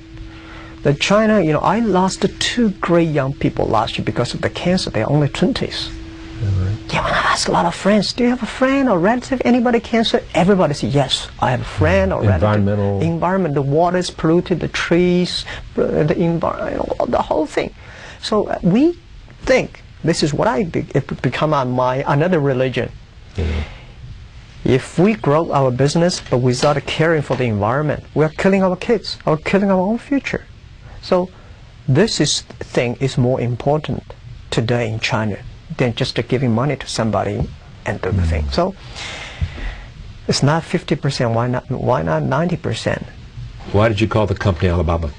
The 0.84 0.94
China, 0.94 1.42
you 1.42 1.54
know, 1.54 1.60
I 1.60 1.80
lost 1.80 2.26
two 2.40 2.70
great 2.82 3.10
young 3.10 3.34
people 3.34 3.66
last 3.66 3.98
year 3.98 4.04
because 4.06 4.34
of 4.34 4.42
the 4.42 4.50
cancer. 4.50 4.90
They're 4.90 5.10
only 5.10 5.30
20s. 5.30 5.90
Yeah, 6.92 7.02
when 7.06 7.14
I 7.14 7.18
ask 7.32 7.48
a 7.48 7.52
lot 7.52 7.66
of 7.66 7.74
friends, 7.74 8.12
do 8.12 8.24
you 8.24 8.30
have 8.30 8.44
a 8.44 8.46
friend 8.46 8.90
or 8.90 9.00
relative, 9.00 9.42
anybody 9.46 9.80
cancer? 9.80 10.22
Everybody 10.34 10.74
says, 10.74 10.94
yes, 10.94 11.30
I 11.40 11.52
have 11.52 11.62
a 11.62 11.64
friend 11.64 12.12
or 12.12 12.20
relative. 12.22 12.44
Environmental- 12.44 13.02
Environment, 13.02 13.56
the 13.56 13.62
water 13.62 13.98
is 13.98 14.12
polluted, 14.12 14.60
the 14.60 14.68
trees, 14.68 15.46
the 15.76 16.18
environment, 16.18 16.92
the 17.08 17.22
whole 17.22 17.46
thing. 17.46 17.74
So 18.22 18.48
uh, 18.50 18.60
we 18.62 19.00
think, 19.44 19.82
this 20.04 20.22
is 20.22 20.34
what 20.34 20.50
I, 20.50 20.66
be, 20.66 20.86
it 20.94 21.22
become 21.22 21.52
my, 21.52 22.04
another 22.08 22.42
religion. 22.42 22.92
If 24.66 25.00
we 25.00 25.14
grow 25.14 25.52
our 25.54 25.72
business 25.72 26.22
but 26.30 26.40
without 26.40 26.78
caring 26.86 27.22
for 27.22 27.38
the 27.38 27.46
environment, 27.46 28.04
we 28.16 28.26
are 28.26 28.30
killing 28.30 28.64
our 28.64 28.76
kids 28.76 29.18
or 29.26 29.38
killing 29.38 29.72
our 29.72 29.80
own 29.80 29.98
future. 29.98 30.46
So 31.04 31.30
this 31.88 32.20
is 32.20 32.42
thing 32.74 32.96
is 33.00 33.18
more 33.18 33.40
important 33.40 34.04
today 34.50 34.90
in 34.90 35.00
China 35.00 35.38
than 35.78 35.94
just 35.94 36.16
giving 36.28 36.52
money 36.54 36.76
to 36.78 36.88
somebody 36.88 37.48
and 37.86 38.02
do 38.02 38.12
the 38.12 38.22
thing. 38.24 38.50
So 38.50 38.74
it's 40.28 40.42
not 40.42 40.64
50%, 40.64 41.34
why 41.34 41.48
not 41.48 41.70
why 41.70 42.02
not 42.02 42.24
90%? 42.24 43.04
Why 43.74 43.90
did 43.90 44.00
you 44.00 44.08
call 44.08 44.26
the 44.28 44.36
company 44.36 44.70
Alibaba? 44.70 45.12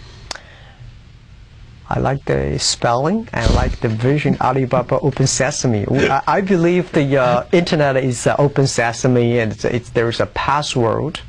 I 1.89 2.01
like 2.01 2.25
the 2.25 2.59
spelling. 2.59 3.29
I 3.35 3.47
like 3.53 3.81
the 3.81 3.89
vision 3.89 4.39
Alibaba 4.41 4.99
Open 5.01 5.27
Sesame. 5.27 5.85
I, 5.87 6.23
I 6.27 6.41
believe 6.41 6.91
the 6.93 7.19
uh, 7.19 7.47
internet 7.53 7.97
is 7.99 8.27
uh, 8.27 8.35
open 8.39 8.67
sesame, 8.67 9.39
and 9.39 9.53
it's, 9.53 9.65
it's, 9.67 9.91
there 9.91 10.09
is 10.09 10.19
a 10.19 10.27
password 10.27 11.21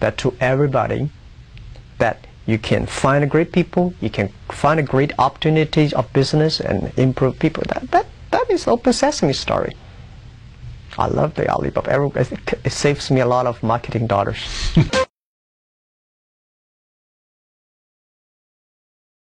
that 0.00 0.18
to 0.18 0.34
everybody 0.40 1.10
that 1.98 2.26
you 2.50 2.58
can 2.58 2.86
find 2.86 3.22
a 3.22 3.26
great 3.26 3.52
people, 3.52 3.94
you 4.00 4.10
can 4.10 4.28
find 4.50 4.80
a 4.80 4.82
great 4.82 5.12
opportunities 5.18 5.92
of 5.92 6.12
business 6.12 6.60
and 6.60 6.92
improve 6.98 7.38
people. 7.38 7.62
That 7.68 7.90
that 7.92 8.06
that 8.32 8.50
is 8.50 8.66
open 8.66 8.92
sesame 8.92 9.32
story. 9.32 9.72
I 10.98 11.06
love 11.06 11.34
the 11.34 11.48
Alibaba. 11.48 12.10
It 12.64 12.72
saves 12.72 13.10
me 13.10 13.20
a 13.20 13.26
lot 13.26 13.46
of 13.46 13.62
marketing 13.62 14.06
dollars. 14.08 14.42